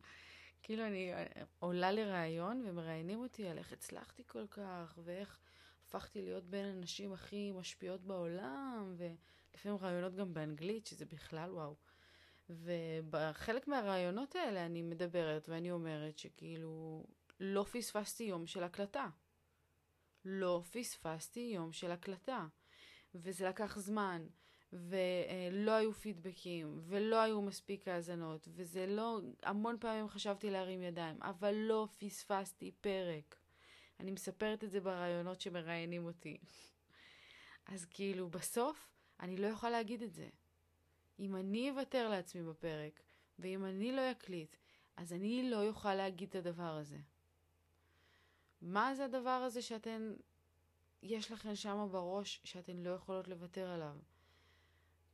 כאילו 0.64 0.88
אני 0.88 1.14
אה, 1.14 1.26
עולה 1.60 1.92
לראיון 1.92 2.64
ומראיינים 2.66 3.20
אותי 3.20 3.48
על 3.48 3.58
איך 3.58 3.74
הצלחתי 3.74 4.24
כל 4.28 4.48
כך, 4.48 5.00
ואיך 5.04 5.40
הפכתי 5.86 6.22
להיות 6.22 6.44
בין 6.44 6.66
הנשים 6.66 7.14
הכי 7.14 7.52
משפיעות 7.52 8.02
בעולם, 8.02 8.96
ולפעמים 9.54 9.78
ראיונות 9.82 10.16
גם 10.16 10.34
באנגלית, 10.34 10.88
שזה 10.88 11.06
בכלל 11.06 11.52
וואו. 11.52 11.76
ובחלק 12.50 13.68
מהראיונות 13.68 14.36
האלה 14.36 14.66
אני 14.66 14.82
מדברת 14.82 15.50
ואני 15.50 15.72
אומרת 15.72 16.18
שכאילו 16.18 17.04
לא 17.40 17.66
פספסתי 17.72 18.24
יום 18.24 18.48
של 18.48 18.64
הקלטה. 18.64 19.10
לא 20.26 20.62
פספסתי 20.72 21.52
יום 21.54 21.74
של 21.74 21.92
הקלטה. 21.92 22.48
וזה 23.16 23.50
לקח 23.50 23.80
זמן, 23.80 24.28
ולא 24.74 25.72
היו 25.72 25.94
פידבקים, 25.94 26.80
ולא 26.84 27.22
היו 27.22 27.42
מספיק 27.42 27.88
האזנות, 27.88 28.48
וזה 28.52 28.86
לא, 28.88 29.20
המון 29.44 29.78
פעמים 29.80 30.08
חשבתי 30.08 30.50
להרים 30.50 30.82
ידיים, 30.82 31.22
אבל 31.22 31.54
לא 31.54 31.88
פספסתי 31.98 32.72
פרק. 32.82 33.36
אני 34.00 34.12
מספרת 34.12 34.64
את 34.64 34.72
זה 34.72 34.80
ברעיונות 34.80 35.42
שמראיינים 35.42 36.06
אותי. 36.06 36.38
אז 37.66 37.86
כאילו, 37.86 38.30
בסוף, 38.30 38.97
אני 39.20 39.38
לא 39.38 39.48
יכולה 39.48 39.72
להגיד 39.72 40.04
את 40.04 40.14
זה. 40.14 40.30
אם 41.20 41.36
אני 41.36 41.72
אוותר 41.72 42.10
לעצמי 42.10 42.44
בפרק, 42.44 43.02
ואם 43.40 43.66
אני 43.66 43.92
לא 43.92 44.12
אקליט, 44.12 44.56
אז 44.98 45.14
אני 45.14 45.50
לא 45.50 45.68
אוכל 45.68 45.96
להגיד 45.96 46.30
את 46.30 46.36
הדבר 46.36 46.78
הזה. 46.78 46.98
מה 48.62 48.96
זה 48.96 49.06
הדבר 49.06 49.30
הזה 49.30 49.62
שאתן, 49.62 50.14
יש 51.02 51.32
לכן 51.32 51.56
שמה 51.56 51.88
בראש 51.88 52.42
שאתן 52.44 52.78
לא 52.78 52.90
יכולות 52.90 53.28
לוותר 53.28 53.70
עליו? 53.70 53.98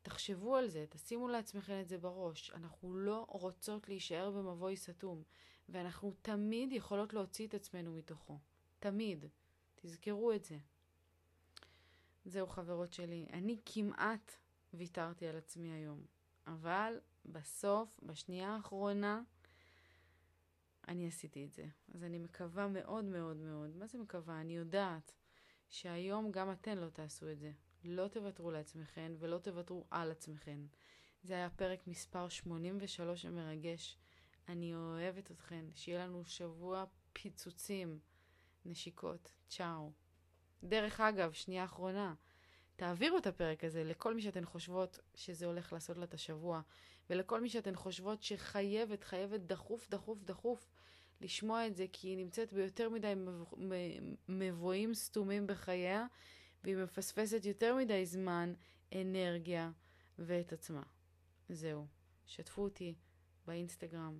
תחשבו 0.01 0.55
על 0.55 0.67
זה, 0.67 0.85
תשימו 0.89 1.27
לעצמכם 1.27 1.81
את 1.81 1.89
זה 1.89 1.97
בראש. 1.97 2.51
אנחנו 2.51 2.95
לא 2.95 3.25
רוצות 3.29 3.89
להישאר 3.89 4.31
במבוי 4.31 4.77
סתום, 4.77 5.23
ואנחנו 5.69 6.13
תמיד 6.21 6.71
יכולות 6.71 7.13
להוציא 7.13 7.47
את 7.47 7.53
עצמנו 7.53 7.93
מתוכו. 7.93 8.37
תמיד. 8.79 9.25
תזכרו 9.75 10.31
את 10.31 10.43
זה. 10.43 10.57
זהו 12.25 12.47
חברות 12.47 12.93
שלי, 12.93 13.25
אני 13.33 13.57
כמעט 13.65 14.31
ויתרתי 14.73 15.27
על 15.27 15.37
עצמי 15.37 15.71
היום, 15.71 16.05
אבל 16.47 16.99
בסוף, 17.25 17.99
בשנייה 18.03 18.49
האחרונה, 18.49 19.21
אני 20.87 21.07
עשיתי 21.07 21.45
את 21.45 21.53
זה. 21.53 21.65
אז 21.93 22.03
אני 22.03 22.19
מקווה 22.19 22.67
מאוד 22.67 23.05
מאוד 23.05 23.37
מאוד, 23.37 23.75
מה 23.75 23.87
זה 23.87 23.97
מקווה? 23.97 24.41
אני 24.41 24.55
יודעת 24.55 25.13
שהיום 25.69 26.31
גם 26.31 26.51
אתן 26.51 26.77
לא 26.77 26.89
תעשו 26.89 27.31
את 27.31 27.39
זה. 27.39 27.51
לא 27.83 28.07
תוותרו 28.07 28.51
לעצמכן 28.51 29.11
ולא 29.19 29.37
תוותרו 29.37 29.85
על 29.91 30.11
עצמכן. 30.11 30.59
זה 31.23 31.33
היה 31.33 31.49
פרק 31.49 31.87
מספר 31.87 32.29
83 32.29 33.25
המרגש. 33.25 33.97
אני 34.47 34.75
אוהבת 34.75 35.31
אתכן. 35.31 35.65
שיהיה 35.75 36.07
לנו 36.07 36.25
שבוע 36.25 36.85
פיצוצים. 37.13 37.99
נשיקות. 38.65 39.31
צ'או. 39.49 39.91
דרך 40.63 41.01
אגב, 41.01 41.31
שנייה 41.31 41.63
אחרונה, 41.63 42.13
תעבירו 42.75 43.17
את 43.17 43.27
הפרק 43.27 43.63
הזה 43.63 43.83
לכל 43.83 44.15
מי 44.15 44.21
שאתן 44.21 44.45
חושבות 44.45 44.99
שזה 45.15 45.45
הולך 45.45 45.73
לעשות 45.73 45.97
לה 45.97 46.03
את 46.03 46.13
השבוע, 46.13 46.61
ולכל 47.09 47.41
מי 47.41 47.49
שאתן 47.49 47.75
חושבות 47.75 48.23
שחייבת, 48.23 49.03
חייבת 49.03 49.39
דחוף, 49.39 49.89
דחוף, 49.89 50.23
דחוף 50.23 50.69
לשמוע 51.21 51.67
את 51.67 51.75
זה, 51.75 51.85
כי 51.93 52.07
היא 52.07 52.17
נמצאת 52.17 52.53
ביותר 52.53 52.89
מדי 52.89 53.13
מבואים 54.29 54.93
סתומים 54.93 55.47
בחייה, 55.47 56.05
והיא 56.63 56.75
מפספסת 56.75 57.45
יותר 57.45 57.75
מדי 57.75 58.05
זמן, 58.05 58.53
אנרגיה 58.95 59.71
ואת 60.19 60.53
עצמה. 60.53 60.83
זהו. 61.49 61.87
שתפו 62.25 62.61
אותי 62.61 62.95
באינסטגרם. 63.45 64.19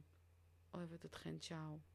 אוהבת 0.74 1.06
אתכן, 1.06 1.38
צ'או. 1.38 1.93